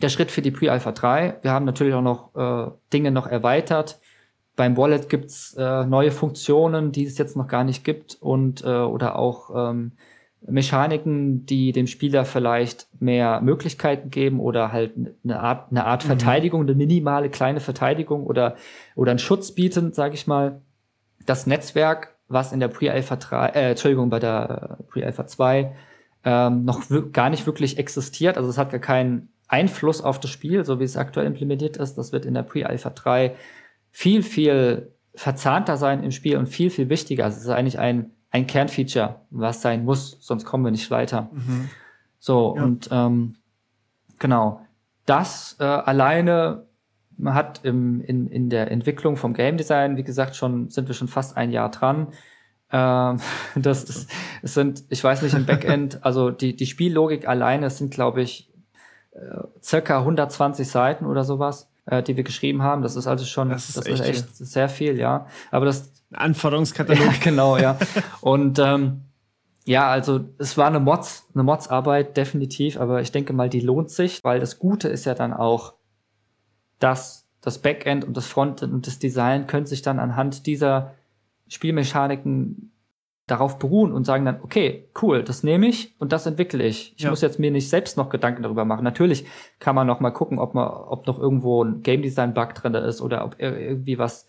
[0.01, 1.39] der Schritt für die Pre-Alpha 3.
[1.41, 3.99] Wir haben natürlich auch noch äh, Dinge noch erweitert.
[4.55, 8.67] Beim Wallet gibt's äh, neue Funktionen, die es jetzt noch gar nicht gibt und äh,
[8.67, 9.93] oder auch ähm,
[10.47, 14.93] Mechaniken, die dem Spieler vielleicht mehr Möglichkeiten geben oder halt
[15.23, 16.07] eine Art, eine Art mhm.
[16.07, 18.55] Verteidigung, eine minimale kleine Verteidigung oder,
[18.95, 20.61] oder einen Schutz bieten, sage ich mal.
[21.25, 25.73] Das Netzwerk, was in der Pre-Alpha 3, äh, Entschuldigung, bei der äh, Pre-Alpha 2
[26.25, 28.37] ähm, noch gar nicht wirklich existiert.
[28.37, 31.95] Also es hat gar keinen Einfluss auf das Spiel, so wie es aktuell implementiert ist.
[31.97, 33.35] Das wird in der Pre-Alpha 3
[33.93, 37.23] viel, viel verzahnter sein im Spiel und viel, viel wichtiger.
[37.23, 41.29] Also es ist eigentlich ein ein Kernfeature, was sein muss, sonst kommen wir nicht weiter.
[41.31, 41.69] Mhm.
[42.19, 42.63] So, ja.
[42.63, 43.35] und ähm,
[44.17, 44.65] genau,
[45.05, 46.65] das äh, alleine
[47.25, 51.07] hat im, in, in der Entwicklung vom Game Design, wie gesagt, schon sind wir schon
[51.07, 52.07] fast ein Jahr dran.
[52.71, 53.19] Ähm,
[53.55, 54.09] das ist,
[54.41, 58.23] es sind, ich weiß nicht, im Backend, also die, die Spiellogik alleine, es sind, glaube
[58.23, 58.51] ich,
[59.11, 62.81] äh, circa 120 Seiten oder sowas, äh, die wir geschrieben haben.
[62.81, 65.27] Das ist also schon, das ist, das echt, ist echt sehr viel, ja.
[65.51, 67.03] Aber das Anforderungskatalog.
[67.05, 67.77] Ja, genau, ja.
[68.21, 69.01] Und ähm,
[69.65, 73.89] ja, also es war eine Mods, eine Mods-Arbeit, definitiv, aber ich denke mal, die lohnt
[73.89, 75.73] sich, weil das Gute ist ja dann auch,
[76.79, 80.93] dass das Backend und das Frontend und das Design können sich dann anhand dieser
[81.47, 82.72] Spielmechaniken
[83.27, 86.93] darauf beruhen und sagen dann, okay, cool, das nehme ich und das entwickle ich.
[86.97, 87.09] Ich ja.
[87.09, 88.83] muss jetzt mir nicht selbst noch Gedanken darüber machen.
[88.83, 89.25] Natürlich
[89.59, 92.73] kann man noch mal gucken, ob man, ob noch irgendwo ein Game Design Bug drin
[92.73, 94.27] ist oder ob irgendwie was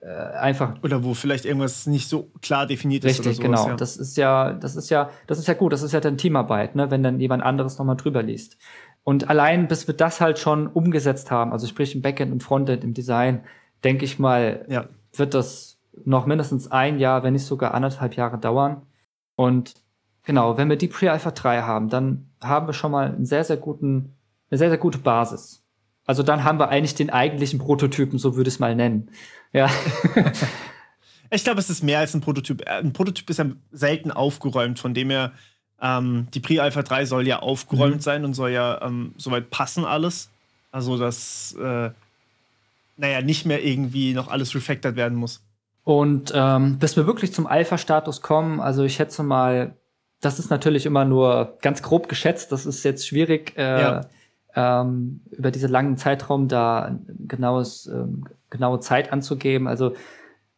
[0.00, 0.74] äh, einfach.
[0.84, 3.18] Oder wo vielleicht irgendwas nicht so klar definiert ist.
[3.18, 3.68] Richtig, oder sowas, genau.
[3.70, 3.76] Ja.
[3.76, 5.72] Das ist ja, das ist ja, das ist ja gut.
[5.72, 8.58] Das ist ja dann Teamarbeit, ne, wenn dann jemand anderes nochmal drüber liest.
[9.02, 12.84] Und allein, bis wir das halt schon umgesetzt haben, also sprich im Backend und Frontend,
[12.84, 13.44] im Design,
[13.82, 14.88] denke ich mal, ja.
[15.12, 18.82] wird das noch mindestens ein Jahr, wenn nicht sogar anderthalb Jahre dauern.
[19.34, 19.74] Und
[20.22, 23.56] genau, wenn wir die Pre-Alpha 3 haben, dann haben wir schon mal einen sehr, sehr
[23.56, 24.16] guten,
[24.50, 25.64] eine sehr, sehr gute Basis.
[26.06, 29.10] Also dann haben wir eigentlich den eigentlichen Prototypen, so würde ich es mal nennen.
[29.52, 29.68] Ja.
[31.30, 32.66] ich glaube, es ist mehr als ein Prototyp.
[32.68, 35.32] Ein Prototyp ist ja selten aufgeräumt, von dem her,
[35.80, 38.00] ähm, die Pre-Alpha 3 soll ja aufgeräumt mhm.
[38.00, 40.30] sein und soll ja ähm, soweit passen alles.
[40.70, 41.90] Also, dass, äh,
[42.96, 45.42] naja, nicht mehr irgendwie noch alles refactored werden muss.
[45.86, 49.76] Und ähm, bis wir wirklich zum Alpha-Status kommen, also ich schätze mal,
[50.20, 54.00] das ist natürlich immer nur ganz grob geschätzt, das ist jetzt schwierig, äh, ja
[54.56, 59.68] ähm, über diesen langen Zeitraum da genaues, ähm, genaue Zeit anzugeben.
[59.68, 59.92] Also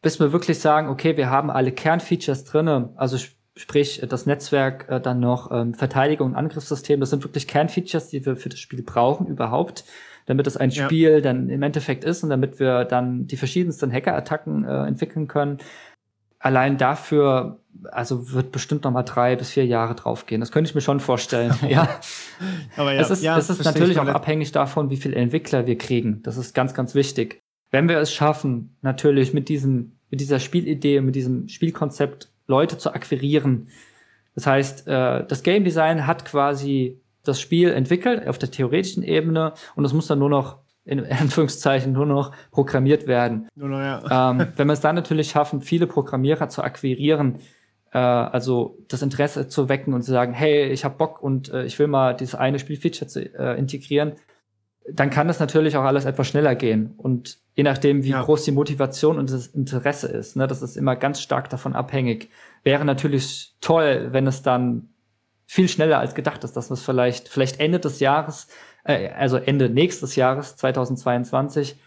[0.01, 3.17] bis wir wirklich sagen, okay, wir haben alle Kernfeatures drinne, also
[3.55, 8.25] sprich das Netzwerk, äh, dann noch ähm, Verteidigung und Angriffssystem, das sind wirklich Kernfeatures, die
[8.25, 9.83] wir für das Spiel brauchen überhaupt,
[10.29, 11.21] damit es ein Spiel ja.
[11.21, 15.59] dann im Endeffekt ist und damit wir dann die verschiedensten Hackerattacken äh, entwickeln können
[16.39, 17.59] allein dafür,
[17.91, 20.39] also wird bestimmt noch mal drei bis vier Jahre draufgehen.
[20.39, 21.53] Das könnte ich mir schon vorstellen.
[21.67, 21.99] ja.
[22.77, 25.77] Aber ja, es ist, ja, es ist natürlich auch abhängig davon, wie viele Entwickler wir
[25.77, 26.23] kriegen.
[26.23, 27.39] Das ist ganz, ganz wichtig.
[27.71, 32.93] Wenn wir es schaffen, natürlich mit diesem, mit dieser Spielidee, mit diesem Spielkonzept Leute zu
[32.93, 33.67] akquirieren.
[34.33, 39.53] Das heißt, äh, das Game Design hat quasi das Spiel entwickelt auf der theoretischen Ebene
[39.75, 43.47] und es muss dann nur noch in Anführungszeichen nur noch programmiert werden.
[43.55, 44.31] Nur noch, ja.
[44.31, 47.39] ähm, wenn wir es dann natürlich schaffen, viele Programmierer zu akquirieren,
[47.91, 51.65] äh, also das Interesse zu wecken und zu sagen, hey, ich habe Bock und äh,
[51.65, 54.13] ich will mal dieses eine Spielfeature zu, äh, integrieren,
[54.91, 56.93] dann kann das natürlich auch alles etwas schneller gehen.
[56.97, 58.23] Und je nachdem, wie ja.
[58.23, 62.29] groß die Motivation und das Interesse ist, ne, das ist immer ganz stark davon abhängig.
[62.63, 64.89] Wäre natürlich toll, wenn es dann
[65.51, 68.47] viel schneller als gedacht ist, dass es vielleicht, vielleicht Ende des Jahres
[68.83, 71.79] äh, also Ende nächstes Jahres, 2022,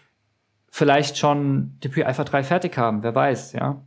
[0.69, 3.85] vielleicht schon die Pre-Alpha 3 fertig haben, wer weiß, ja.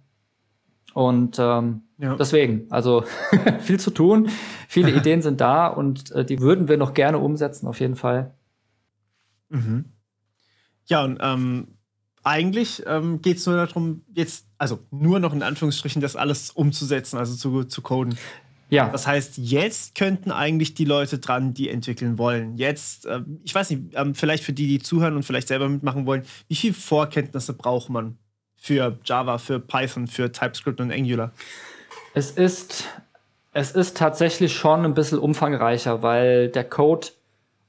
[0.94, 2.16] Und ähm, ja.
[2.16, 3.04] deswegen, also
[3.60, 4.30] viel zu tun,
[4.68, 8.34] viele Ideen sind da und äh, die würden wir noch gerne umsetzen, auf jeden Fall.
[9.48, 9.92] Mhm.
[10.86, 11.68] Ja, und ähm,
[12.22, 17.18] eigentlich ähm, geht es nur darum, jetzt, also nur noch in Anführungsstrichen, das alles umzusetzen,
[17.18, 18.16] also zu, zu coden.
[18.68, 18.88] Ja.
[18.88, 22.56] Das heißt, jetzt könnten eigentlich die Leute dran, die entwickeln wollen.
[22.56, 26.06] Jetzt, äh, ich weiß nicht, ähm, vielleicht für die, die zuhören und vielleicht selber mitmachen
[26.06, 28.18] wollen, wie viel Vorkenntnisse braucht man
[28.56, 31.32] für Java, für Python, für TypeScript und Angular?
[32.14, 32.84] Es ist,
[33.52, 37.08] es ist tatsächlich schon ein bisschen umfangreicher, weil der Code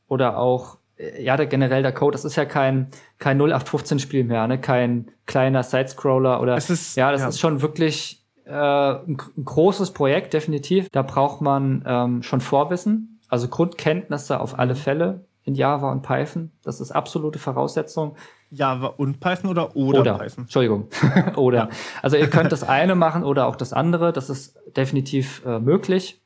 [0.08, 2.88] oder auch äh, ja, der, generell der Code, das ist ja kein,
[3.20, 4.60] kein 0815-Spiel mehr, ne?
[4.60, 6.58] kein kleiner Sidescroller oder.
[6.58, 7.30] Es ist, ja, das ja.
[7.30, 10.90] ist schon wirklich äh, ein, ein, großes Projekt, definitiv.
[10.92, 14.78] Da braucht man ähm, schon Vorwissen, also Grundkenntnisse auf alle mhm.
[14.78, 16.52] Fälle in Java und Python.
[16.64, 18.16] Das ist absolute Voraussetzung.
[18.50, 20.44] Java und Python oder oder, oder Python?
[20.44, 20.88] Entschuldigung.
[21.36, 21.58] oder.
[21.58, 21.70] Ja.
[22.02, 24.14] Also ihr könnt das eine machen oder auch das andere.
[24.14, 26.22] Das ist definitiv äh, möglich,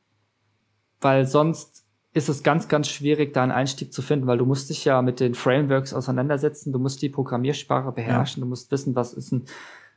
[1.00, 1.82] weil sonst
[2.14, 5.00] ist es ganz, ganz schwierig, da einen Einstieg zu finden, weil du musst dich ja
[5.00, 8.44] mit den Frameworks auseinandersetzen, du musst die Programmiersprache beherrschen, ja.
[8.44, 9.46] du musst wissen, was ist ein,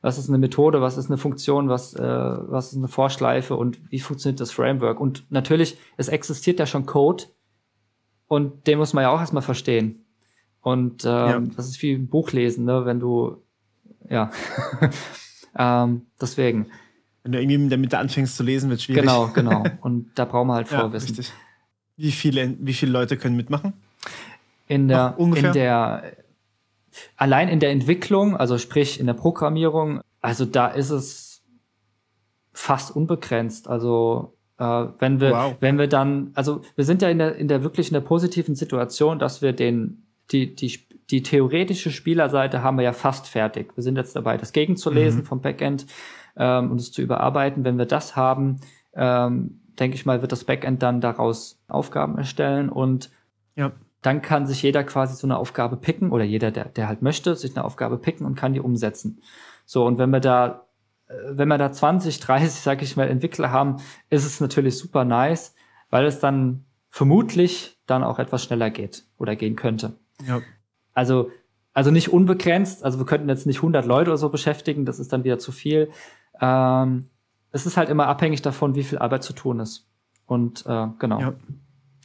[0.05, 3.79] was ist eine Methode, was ist eine Funktion, was, äh, was ist eine Vorschleife und
[3.91, 4.99] wie funktioniert das Framework.
[4.99, 7.23] Und natürlich, es existiert ja schon Code
[8.27, 10.05] und den muss man ja auch erstmal verstehen.
[10.61, 11.39] Und ähm, ja.
[11.39, 12.85] das ist wie ein Buch lesen, ne?
[12.85, 13.41] wenn du,
[14.07, 14.29] ja,
[15.57, 16.67] ähm, deswegen.
[17.23, 19.01] Wenn du irgendwie damit anfängst zu lesen, wird es schwierig.
[19.01, 19.63] Genau, genau.
[19.81, 21.15] Und da brauchen wir halt Vorwissen.
[21.15, 21.33] Ja, richtig.
[21.97, 23.73] Wie viele, wie viele Leute können mitmachen?
[24.67, 25.49] In der, Ach, ungefähr?
[25.49, 26.03] in der,
[27.17, 31.43] allein in der Entwicklung, also sprich in der Programmierung, also da ist es
[32.53, 33.67] fast unbegrenzt.
[33.67, 35.55] Also äh, wenn wir, wow.
[35.59, 38.55] wenn wir dann, also wir sind ja in der, in der wirklich in der positiven
[38.55, 40.79] Situation, dass wir den die, die,
[41.09, 43.75] die theoretische Spielerseite haben wir ja fast fertig.
[43.75, 45.25] Wir sind jetzt dabei, das gegenzulesen mhm.
[45.25, 45.85] vom Backend
[46.35, 47.63] ähm, und es zu überarbeiten.
[47.63, 48.59] Wenn wir das haben,
[48.95, 53.11] ähm, denke ich mal, wird das Backend dann daraus Aufgaben erstellen und
[53.55, 53.71] ja.
[54.05, 57.35] Dann kann sich jeder quasi so eine Aufgabe picken oder jeder, der, der halt möchte,
[57.35, 59.21] sich eine Aufgabe picken und kann die umsetzen.
[59.65, 60.67] So, und wenn wir da,
[61.07, 63.77] äh, wenn wir da 20, 30, sag ich mal, Entwickler haben,
[64.09, 65.55] ist es natürlich super nice,
[65.89, 69.93] weil es dann vermutlich dann auch etwas schneller geht oder gehen könnte.
[70.25, 70.41] Ja.
[70.93, 71.31] Also,
[71.73, 72.85] also nicht unbegrenzt.
[72.85, 74.85] Also wir könnten jetzt nicht 100 Leute oder so beschäftigen.
[74.85, 75.89] Das ist dann wieder zu viel.
[76.39, 77.09] Ähm,
[77.51, 79.89] es ist halt immer abhängig davon, wie viel Arbeit zu tun ist.
[80.25, 81.19] Und äh, genau.
[81.19, 81.33] Ja.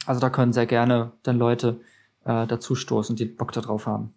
[0.05, 1.79] Also da können sehr gerne dann Leute
[2.25, 4.13] äh, dazustoßen, die Bock darauf haben.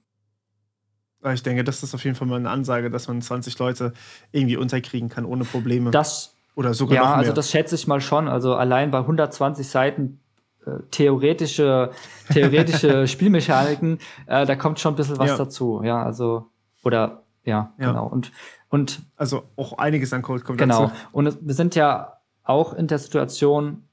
[1.32, 3.94] Ich denke, das ist auf jeden Fall mal eine Ansage, dass man 20 Leute
[4.30, 5.90] irgendwie unterkriegen kann ohne Probleme.
[5.90, 7.18] Das oder sogar ja, noch mehr.
[7.18, 8.28] also das schätze ich mal schon.
[8.28, 10.20] Also allein bei 120 Seiten
[10.66, 11.90] äh, theoretische,
[12.32, 15.36] theoretische Spielmechaniken, äh, da kommt schon ein bisschen was ja.
[15.36, 15.82] dazu.
[15.82, 16.50] Ja, also,
[16.84, 18.06] oder, ja, ja, genau.
[18.06, 18.32] Und,
[18.68, 19.02] und.
[19.16, 20.82] Also auch einiges an Code kommt genau.
[20.82, 20.92] dazu.
[20.94, 21.08] Genau.
[21.12, 23.84] Und wir sind ja auch in der Situation,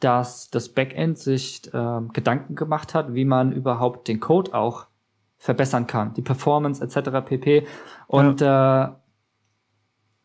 [0.00, 4.86] dass das Backend sich äh, Gedanken gemacht hat, wie man überhaupt den Code auch
[5.38, 7.24] verbessern kann, die Performance etc.
[7.24, 7.66] pp.
[8.06, 8.84] Und ja.
[8.84, 8.92] äh,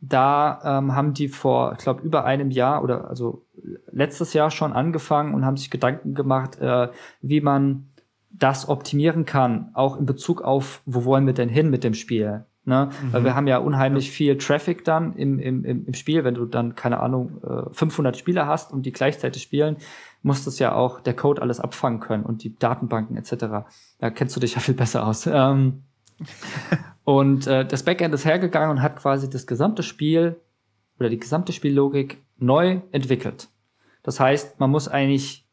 [0.02, 3.46] da ähm, haben die vor, ich glaube, über einem Jahr oder also
[3.92, 6.90] letztes Jahr schon angefangen und haben sich Gedanken gemacht, äh,
[7.22, 7.90] wie man
[8.30, 12.46] das optimieren kann, auch in Bezug auf, wo wollen wir denn hin mit dem Spiel.
[12.66, 12.90] Ne?
[12.90, 13.14] Mhm.
[13.14, 16.24] Weil wir haben ja unheimlich viel Traffic dann im, im, im Spiel.
[16.24, 17.42] Wenn du dann, keine Ahnung,
[17.72, 19.78] 500 äh, Spieler hast und die gleichzeitig spielen,
[20.24, 23.68] muss das ja auch der Code alles abfangen können und die Datenbanken etc.
[24.00, 25.28] Da kennst du dich ja viel besser aus.
[25.28, 25.84] Ähm,
[27.04, 30.42] und äh, das Backend ist hergegangen und hat quasi das gesamte Spiel
[31.00, 33.50] oder die gesamte Spiellogik neu entwickelt.
[34.02, 35.48] Das heißt, man muss eigentlich,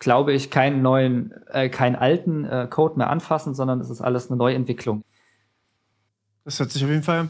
[0.00, 4.28] glaube ich, keinen neuen, äh, keinen alten äh, Code mehr anfassen, sondern es ist alles
[4.28, 5.04] eine Neuentwicklung.
[6.44, 7.28] Das hört sich auf jeden Fall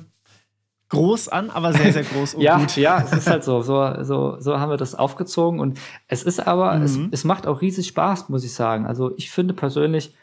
[0.91, 2.77] groß an, aber sehr, sehr groß und ja, gut.
[2.77, 3.63] Ja, es ist halt so.
[3.63, 4.03] so.
[4.03, 5.61] So, so haben wir das aufgezogen.
[5.61, 6.85] Und es ist aber, mhm.
[6.85, 8.87] es, es macht auch riesig Spaß, muss ich sagen.
[8.87, 10.15] Also ich finde persönlich,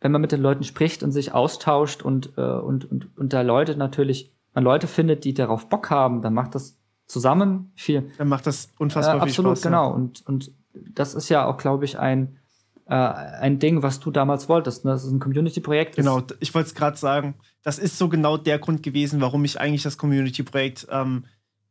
[0.00, 3.42] wenn man mit den Leuten spricht und sich austauscht und, äh, und, und, und da
[3.42, 6.76] Leute natürlich, man Leute findet, die darauf Bock haben, dann macht das
[7.06, 8.10] zusammen viel.
[8.18, 9.66] Dann macht das unfassbar äh, viel absolut, Spaß.
[9.66, 9.94] Absolut, genau.
[9.94, 10.52] Und, und
[10.94, 12.38] das ist ja auch, glaube ich, ein,
[12.86, 14.84] äh, ein Ding, was du damals wolltest.
[14.84, 14.90] Ne?
[14.90, 15.96] Das ist ein Community-Projekt.
[15.96, 17.34] Genau, ich wollte es gerade sagen.
[17.62, 21.24] Das ist so genau der Grund gewesen, warum ich eigentlich das Community-Projekt ähm,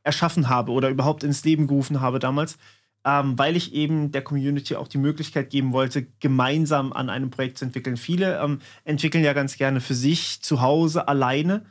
[0.03, 2.57] erschaffen habe oder überhaupt ins Leben gerufen habe damals
[3.03, 7.57] ähm, weil ich eben der Community auch die Möglichkeit geben wollte, gemeinsam an einem Projekt
[7.57, 7.97] zu entwickeln.
[7.97, 11.65] Viele ähm, entwickeln ja ganz gerne für sich zu Hause alleine,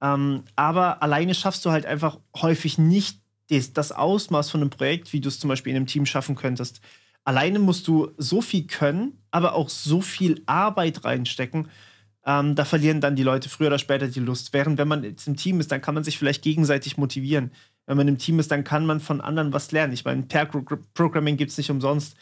[0.00, 5.12] ähm, aber alleine schaffst du halt einfach häufig nicht das, das Ausmaß von einem Projekt,
[5.12, 6.80] wie du es zum Beispiel in einem Team schaffen könntest.
[7.24, 11.68] Alleine musst du so viel können, aber auch so viel Arbeit reinstecken.
[12.26, 14.52] Ähm, da verlieren dann die Leute früher oder später die Lust.
[14.52, 17.50] Während wenn man jetzt im Team ist, dann kann man sich vielleicht gegenseitig motivieren
[17.90, 19.92] wenn man im Team ist, dann kann man von anderen was lernen.
[19.92, 22.16] Ich meine, Pair-Programming gibt es nicht umsonst.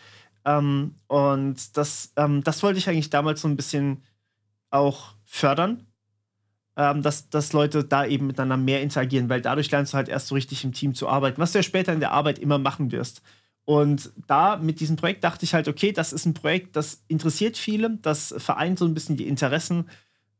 [0.46, 4.02] Ähm, und das, ähm, das wollte ich eigentlich damals so ein bisschen
[4.70, 5.86] auch fördern,
[6.78, 10.28] ähm, dass, dass Leute da eben miteinander mehr interagieren, weil dadurch lernst du halt erst
[10.28, 12.90] so richtig im Team zu arbeiten, was du ja später in der Arbeit immer machen
[12.90, 13.20] wirst.
[13.68, 17.58] Und da mit diesem Projekt dachte ich halt, okay, das ist ein Projekt, das interessiert
[17.58, 19.90] viele, das vereint so ein bisschen die Interessen.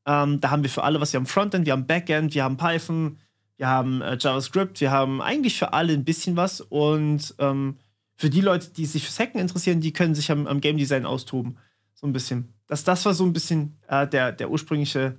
[0.07, 2.57] Ähm, da haben wir für alle was, wir haben Frontend, wir haben Backend, wir haben
[2.57, 3.19] Python,
[3.59, 7.77] wir haben äh, JavaScript, wir haben eigentlich für alle ein bisschen was und ähm,
[8.17, 11.05] für die Leute, die sich fürs Hacken interessieren, die können sich am, am Game Design
[11.05, 11.59] austoben.
[11.93, 12.55] So ein bisschen.
[12.67, 15.19] dass das war so ein bisschen äh, der, der ursprüngliche,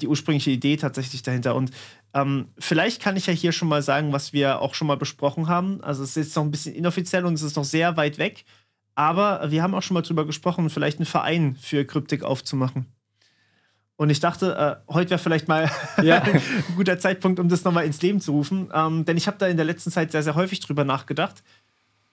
[0.00, 1.54] die ursprüngliche Idee tatsächlich dahinter.
[1.56, 1.72] Und
[2.14, 5.48] ähm, vielleicht kann ich ja hier schon mal sagen, was wir auch schon mal besprochen
[5.48, 5.82] haben.
[5.82, 8.44] Also es ist jetzt noch ein bisschen inoffiziell und es ist noch sehr weit weg.
[8.94, 12.86] Aber wir haben auch schon mal drüber gesprochen, vielleicht einen Verein für Kryptik aufzumachen.
[13.96, 15.70] Und ich dachte, äh, heute wäre vielleicht mal
[16.02, 16.22] ja.
[16.22, 16.40] ein
[16.76, 18.70] guter Zeitpunkt, um das nochmal ins Leben zu rufen.
[18.72, 21.42] Ähm, denn ich habe da in der letzten Zeit sehr, sehr häufig drüber nachgedacht.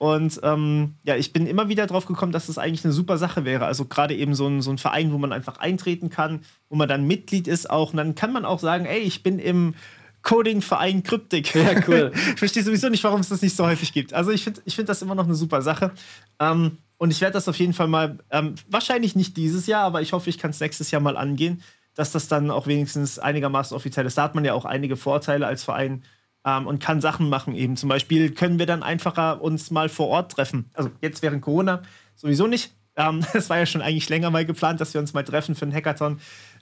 [0.02, 3.45] Und ähm, ja, ich bin immer wieder drauf gekommen, dass das eigentlich eine super Sache
[3.45, 3.66] wäre.
[3.66, 6.39] Also gerade eben so ein, so ein Verein, wo man einfach eintreten kann,
[6.70, 7.91] wo man dann Mitglied ist auch.
[7.91, 9.76] Und dann kann man auch sagen, ey, ich bin im
[10.24, 11.54] Coding-Verein Kryptik.
[11.54, 12.12] Ja, cool.
[12.16, 14.12] ich verstehe sowieso nicht, warum es das nicht so häufig gibt.
[14.16, 15.91] Also ich finde ich find das immer noch eine super Sache.
[16.39, 20.02] Ähm, und ich werde das auf jeden Fall mal, ähm, wahrscheinlich nicht dieses Jahr, aber
[20.02, 21.62] ich hoffe, ich kann es nächstes Jahr mal angehen,
[21.93, 24.18] dass das dann auch wenigstens einigermaßen offiziell ist.
[24.18, 26.02] Da hat man ja auch einige Vorteile als Verein
[26.46, 27.78] ähm, und kann Sachen machen eben.
[27.78, 30.70] Zum Beispiel können wir dann einfacher uns mal vor Ort treffen.
[30.74, 31.82] Also jetzt während Corona
[32.16, 32.74] sowieso nicht.
[32.96, 35.64] Ähm, es war ja schon eigentlich länger mal geplant, dass wir uns mal treffen für
[35.64, 36.20] einen Hackathon.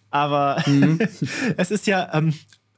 [0.10, 1.00] Aber mhm.
[1.58, 2.34] es ist ja ähm,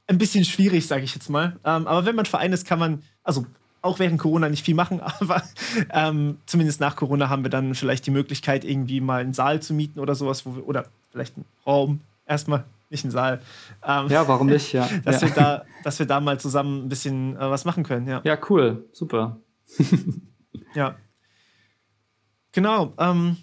[0.08, 1.58] ein bisschen schwierig, sage ich jetzt mal.
[1.64, 3.46] Ähm, aber wenn man Verein ist, kann man, also
[3.82, 5.44] auch während Corona nicht viel machen, aber
[5.92, 9.74] ähm, zumindest nach Corona haben wir dann vielleicht die Möglichkeit, irgendwie mal einen Saal zu
[9.74, 13.42] mieten oder sowas, wo wir, oder vielleicht einen Raum, erstmal, nicht einen Saal.
[13.84, 14.88] Ähm, ja, warum nicht, ja.
[15.04, 15.28] dass, ja.
[15.28, 18.22] Wir da, dass wir da mal zusammen ein bisschen äh, was machen können, ja.
[18.24, 19.40] Ja, cool, super.
[20.76, 20.96] ja.
[22.52, 22.94] Genau.
[22.98, 23.38] Ähm,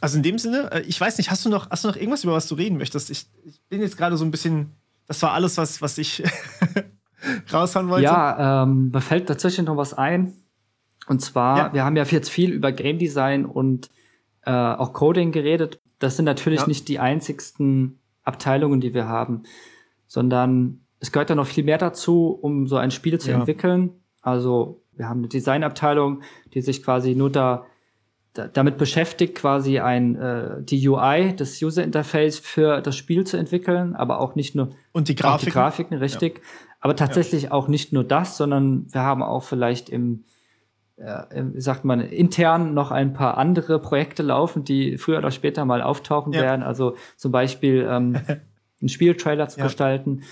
[0.00, 2.24] also in dem Sinne, äh, ich weiß nicht, hast du noch, hast du noch irgendwas,
[2.24, 3.10] über was du reden möchtest?
[3.10, 4.74] Ich, ich bin jetzt gerade so ein bisschen
[5.10, 6.22] das war alles, was, was ich
[7.52, 8.04] raushauen wollte.
[8.04, 10.34] Ja, ähm, mir fällt tatsächlich noch was ein.
[11.08, 11.72] Und zwar, ja.
[11.72, 13.90] wir haben ja jetzt viel über Game Design und
[14.42, 15.80] äh, auch Coding geredet.
[15.98, 16.68] Das sind natürlich ja.
[16.68, 19.42] nicht die einzigsten Abteilungen, die wir haben,
[20.06, 23.38] sondern es gehört ja noch viel mehr dazu, um so ein Spiel zu ja.
[23.38, 23.90] entwickeln.
[24.20, 27.64] Also wir haben eine Designabteilung, die sich quasi nur da
[28.32, 33.96] damit beschäftigt, quasi ein äh, die UI, das User Interface für das Spiel zu entwickeln,
[33.96, 36.42] aber auch nicht nur und die Grafiken, die Grafiken richtig, ja.
[36.80, 37.50] aber tatsächlich ja.
[37.50, 40.24] auch nicht nur das, sondern wir haben auch vielleicht im
[41.00, 45.64] äh, wie sagt man, intern noch ein paar andere Projekte laufen, die früher oder später
[45.64, 46.42] mal auftauchen ja.
[46.42, 46.62] werden.
[46.62, 48.16] Also zum Beispiel ähm,
[48.80, 50.22] einen Spieltrailer zu gestalten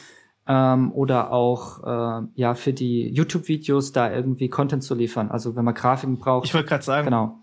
[0.47, 5.31] ähm, oder auch äh, ja für die YouTube-Videos da irgendwie Content zu liefern.
[5.31, 6.47] Also wenn man Grafiken braucht.
[6.47, 7.07] Ich wollte gerade sagen.
[7.07, 7.39] Genau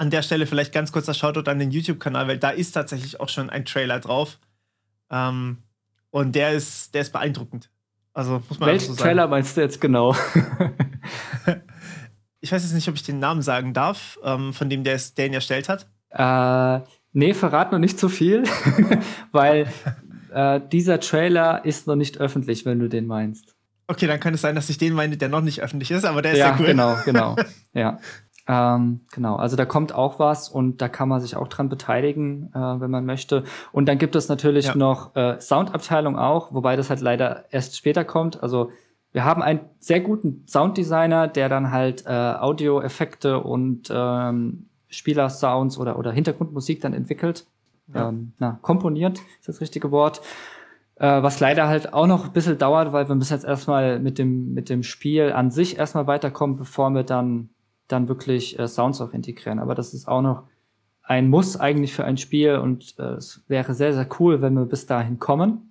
[0.00, 3.28] an der Stelle vielleicht ganz kurzer Shoutout an den YouTube-Kanal, weil da ist tatsächlich auch
[3.28, 4.38] schon ein Trailer drauf.
[5.10, 5.58] Ähm,
[6.10, 7.68] und der ist, der ist beeindruckend.
[8.14, 10.16] Also muss man Welchen so Trailer meinst du jetzt genau?
[12.40, 15.26] ich weiß jetzt nicht, ob ich den Namen sagen darf, ähm, von dem der, der
[15.26, 15.86] ihn erstellt hat.
[16.10, 18.44] Äh, nee, verrat noch nicht zu so viel,
[19.32, 19.66] weil
[20.32, 23.56] äh, dieser Trailer ist noch nicht öffentlich, wenn du den meinst.
[23.86, 26.22] Okay, dann kann es sein, dass ich den meine, der noch nicht öffentlich ist, aber
[26.22, 26.66] der ist ja, sehr cool.
[26.66, 27.36] Genau, genau.
[27.72, 27.98] Ja.
[28.48, 32.50] Ähm, genau, also da kommt auch was und da kann man sich auch dran beteiligen,
[32.52, 33.44] äh, wenn man möchte.
[33.70, 34.74] Und dann gibt es natürlich ja.
[34.74, 38.42] noch äh, Soundabteilung auch, wobei das halt leider erst später kommt.
[38.42, 38.70] Also
[39.12, 45.98] wir haben einen sehr guten Sounddesigner, der dann halt äh, Audioeffekte und ähm, Spielersounds oder,
[45.98, 47.46] oder Hintergrundmusik dann entwickelt.
[47.92, 48.08] Ja.
[48.08, 50.20] Ähm, na, komponiert ist das richtige Wort.
[50.96, 54.18] Äh, was leider halt auch noch ein bisschen dauert, weil wir müssen jetzt erstmal mit
[54.18, 57.50] dem, mit dem Spiel an sich erstmal weiterkommen, bevor wir dann
[57.90, 59.58] dann wirklich äh, Sounds auch integrieren.
[59.58, 60.44] Aber das ist auch noch
[61.02, 64.66] ein Muss eigentlich für ein Spiel und äh, es wäre sehr, sehr cool, wenn wir
[64.66, 65.70] bis dahin kommen.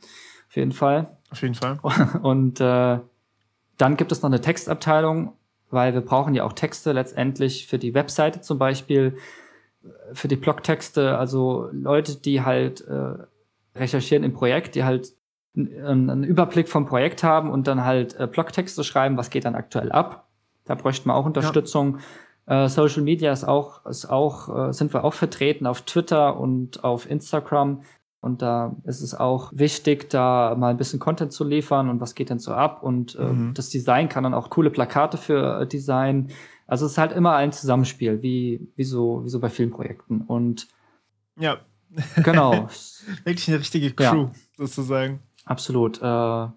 [0.49, 1.17] Auf jeden Fall.
[1.31, 1.79] Auf jeden Fall.
[2.23, 2.97] Und äh,
[3.79, 5.33] dann gibt es noch eine Textabteilung,
[5.71, 9.17] weil wir brauchen ja auch Texte letztendlich für die Webseite zum Beispiel,
[10.13, 13.13] für die Blogtexte, also Leute, die halt äh,
[13.75, 15.13] recherchieren im Projekt, die halt
[15.55, 19.91] einen Überblick vom Projekt haben und dann halt äh, Blogtexte schreiben, was geht dann aktuell
[19.91, 20.27] ab.
[20.65, 21.99] Da bräuchten wir auch Unterstützung.
[22.47, 22.65] Ja.
[22.65, 26.83] Äh, Social Media ist auch, ist auch, äh, sind wir auch vertreten auf Twitter und
[26.83, 27.83] auf Instagram.
[28.21, 32.15] Und da ist es auch wichtig, da mal ein bisschen Content zu liefern und was
[32.15, 32.83] geht denn so ab.
[32.83, 33.53] Und äh, mhm.
[33.53, 36.29] das Design kann dann auch coole Plakate für äh, Design.
[36.67, 40.21] Also es ist halt immer ein Zusammenspiel, wie, wie, so, wie so bei vielen Projekten.
[40.21, 40.67] Und
[41.37, 41.57] ja.
[42.23, 42.67] Genau.
[43.23, 44.31] Wirklich eine richtige Crew, ja.
[44.57, 45.21] sozusagen.
[45.45, 46.01] Absolut.
[46.01, 46.47] Äh,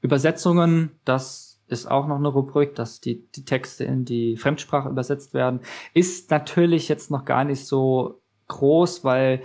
[0.00, 5.34] Übersetzungen, das ist auch noch eine Rubrik, dass die, die Texte in die Fremdsprache übersetzt
[5.34, 5.60] werden.
[5.94, 9.42] Ist natürlich jetzt noch gar nicht so groß, weil,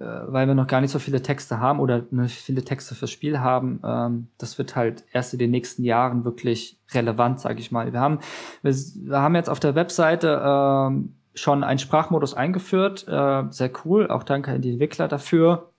[0.00, 3.40] weil wir noch gar nicht so viele Texte haben oder ne, viele Texte fürs Spiel
[3.40, 3.80] haben.
[3.84, 7.92] Ähm, das wird halt erst in den nächsten Jahren wirklich relevant, sage ich mal.
[7.92, 8.18] Wir haben,
[8.62, 13.06] wir, wir, haben jetzt auf der Webseite ähm, schon einen Sprachmodus eingeführt.
[13.06, 14.08] Äh, sehr cool.
[14.08, 15.72] Auch danke an die Entwickler dafür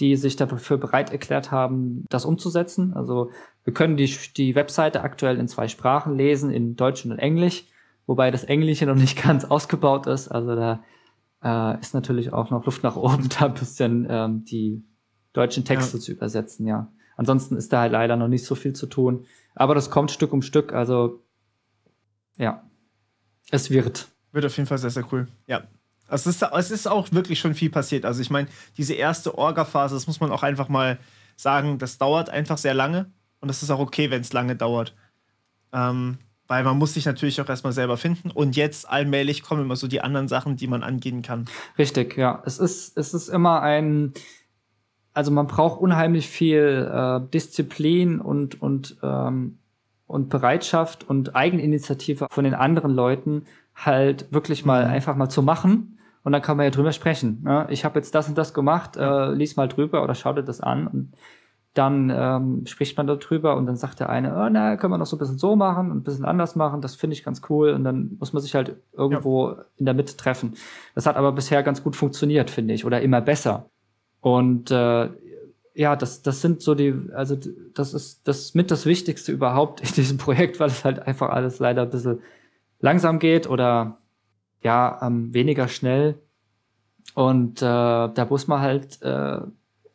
[0.00, 2.94] die sich dafür bereit erklärt haben, das umzusetzen.
[2.94, 3.30] Also
[3.64, 7.64] wir können die, die Webseite aktuell in zwei Sprachen lesen, in Deutsch und in Englisch,
[8.06, 10.28] wobei das Englische noch nicht ganz ausgebaut ist.
[10.28, 10.82] Also da
[11.42, 14.84] äh, ist natürlich auch noch Luft nach oben, da ein bisschen ähm, die
[15.32, 16.02] deutschen Texte ja.
[16.02, 16.90] zu übersetzen, ja.
[17.16, 19.26] Ansonsten ist da halt leider noch nicht so viel zu tun.
[19.56, 21.24] Aber das kommt Stück um Stück, also
[22.36, 22.62] ja,
[23.50, 24.08] es wird.
[24.32, 25.26] Wird auf jeden Fall sehr, sehr cool.
[25.46, 25.64] Ja.
[26.10, 28.04] Es ist, es ist auch wirklich schon viel passiert.
[28.04, 30.98] Also ich meine, diese erste Orga-Phase, das muss man auch einfach mal
[31.36, 33.10] sagen, das dauert einfach sehr lange.
[33.40, 34.94] Und das ist auch okay, wenn es lange dauert.
[35.72, 36.18] Ähm,
[36.48, 38.30] weil man muss sich natürlich auch erstmal selber finden.
[38.30, 41.44] Und jetzt allmählich kommen immer so die anderen Sachen, die man angehen kann.
[41.76, 42.42] Richtig, ja.
[42.44, 44.14] Es ist, es ist immer ein,
[45.12, 49.58] also man braucht unheimlich viel äh, Disziplin und, und, ähm,
[50.06, 53.44] und Bereitschaft und Eigeninitiative von den anderen Leuten,
[53.74, 54.90] halt wirklich mal mhm.
[54.90, 55.98] einfach mal zu machen.
[56.24, 57.42] Und dann kann man ja drüber sprechen.
[57.44, 57.66] Ne?
[57.70, 60.60] Ich habe jetzt das und das gemacht, äh, lies mal drüber oder schau dir das
[60.60, 60.86] an.
[60.86, 61.12] Und
[61.78, 65.06] dann ähm, spricht man darüber und dann sagt der eine, oh, na, können wir noch
[65.06, 67.70] so ein bisschen so machen und ein bisschen anders machen, das finde ich ganz cool
[67.70, 69.64] und dann muss man sich halt irgendwo ja.
[69.76, 70.54] in der Mitte treffen.
[70.96, 73.70] Das hat aber bisher ganz gut funktioniert, finde ich, oder immer besser.
[74.20, 75.08] Und äh,
[75.74, 77.36] ja, das, das sind so die, also
[77.74, 81.60] das ist das mit das Wichtigste überhaupt in diesem Projekt, weil es halt einfach alles
[81.60, 82.20] leider ein bisschen
[82.80, 83.98] langsam geht oder
[84.62, 86.18] ja, ähm, weniger schnell.
[87.14, 89.40] Und äh, da muss man halt äh,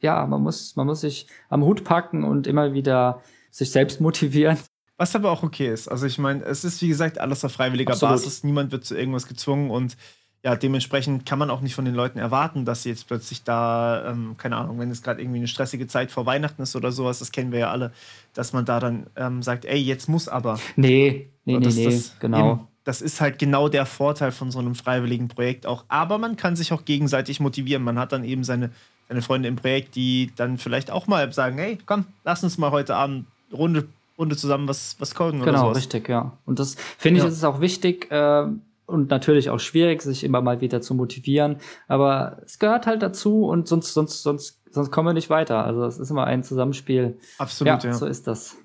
[0.03, 4.57] ja, man muss, man muss sich am Hut packen und immer wieder sich selbst motivieren.
[4.97, 5.87] Was aber auch okay ist.
[5.87, 8.15] Also ich meine, es ist wie gesagt alles auf freiwilliger Absolut.
[8.15, 8.43] Basis.
[8.43, 9.97] Niemand wird zu irgendwas gezwungen und
[10.43, 14.11] ja, dementsprechend kann man auch nicht von den Leuten erwarten, dass sie jetzt plötzlich da,
[14.11, 17.19] ähm, keine Ahnung, wenn es gerade irgendwie eine stressige Zeit vor Weihnachten ist oder sowas,
[17.19, 17.93] das kennen wir ja alle,
[18.33, 20.59] dass man da dann ähm, sagt, ey, jetzt muss aber.
[20.75, 22.51] Nee, nee, nee, nee, genau.
[22.51, 25.85] Eben, das ist halt genau der Vorteil von so einem freiwilligen Projekt auch.
[25.87, 27.81] Aber man kann sich auch gegenseitig motivieren.
[27.81, 28.71] Man hat dann eben seine
[29.07, 32.71] deine Freunde im Projekt, die dann vielleicht auch mal sagen, hey, komm, lass uns mal
[32.71, 33.87] heute Abend Runde,
[34.17, 36.37] Runde zusammen was, was coden genau, oder Genau, richtig, ja.
[36.45, 37.29] Und das finde ich, ja.
[37.29, 38.47] ist auch wichtig äh,
[38.85, 41.57] und natürlich auch schwierig, sich immer mal wieder zu motivieren.
[41.87, 45.63] Aber es gehört halt dazu und sonst, sonst, sonst, sonst kommen wir nicht weiter.
[45.65, 47.17] Also es ist immer ein Zusammenspiel.
[47.37, 47.89] Absolut, ja.
[47.89, 47.93] ja.
[47.95, 48.55] So ist das.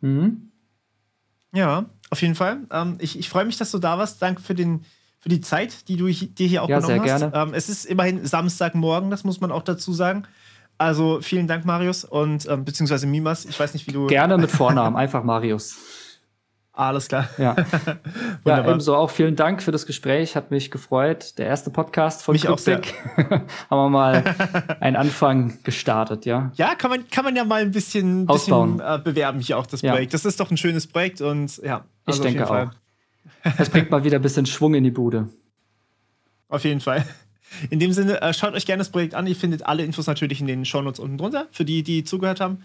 [0.00, 0.50] Mhm.
[1.52, 2.58] Ja, auf jeden Fall.
[2.70, 4.20] Ähm, ich ich freue mich, dass du da warst.
[4.20, 4.84] Danke für den
[5.24, 7.20] für die Zeit, die du dir hier auch ja, genommen sehr hast.
[7.32, 7.48] Gerne.
[7.48, 10.24] Ähm, es ist immerhin Samstagmorgen, das muss man auch dazu sagen.
[10.76, 13.46] Also vielen Dank, Marius, und ähm, beziehungsweise Mimas.
[13.46, 14.06] Ich weiß nicht, wie du.
[14.06, 15.78] Gerne mit Vornamen, einfach Marius.
[16.74, 17.30] Alles klar.
[17.38, 17.56] Ja.
[18.44, 20.36] ja, ebenso auch vielen Dank für das Gespräch.
[20.36, 21.38] Hat mich gefreut.
[21.38, 22.92] Der erste Podcast von mich Kryptik.
[23.16, 24.24] Haben wir mal
[24.80, 26.52] einen Anfang gestartet, ja.
[26.56, 29.80] Ja, kann man, kann man ja mal ein bisschen, bisschen äh, bewerben hier auch das
[29.80, 30.12] Projekt.
[30.12, 30.18] Ja.
[30.18, 31.86] Das ist doch ein schönes Projekt und ja.
[32.04, 32.70] Also ich denke auch.
[33.58, 35.28] Es bringt mal wieder ein bisschen Schwung in die Bude.
[36.48, 37.04] Auf jeden Fall.
[37.70, 39.26] In dem Sinne, äh, schaut euch gerne das Projekt an.
[39.26, 42.58] Ihr findet alle Infos natürlich in den Shownotes unten drunter, für die, die zugehört haben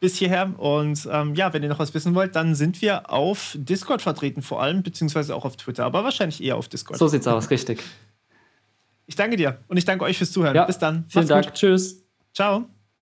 [0.00, 0.52] bis hierher.
[0.58, 4.42] Und ähm, ja, wenn ihr noch was wissen wollt, dann sind wir auf Discord vertreten,
[4.42, 6.98] vor allem, beziehungsweise auch auf Twitter, aber wahrscheinlich eher auf Discord.
[6.98, 7.82] So sieht's aus, richtig.
[9.06, 10.54] Ich danke dir und ich danke euch fürs Zuhören.
[10.54, 11.04] Ja, bis dann.
[11.08, 11.46] Vielen Macht's Dank.
[11.46, 11.54] Gut.
[11.54, 12.04] Tschüss.
[12.34, 12.68] Ciao.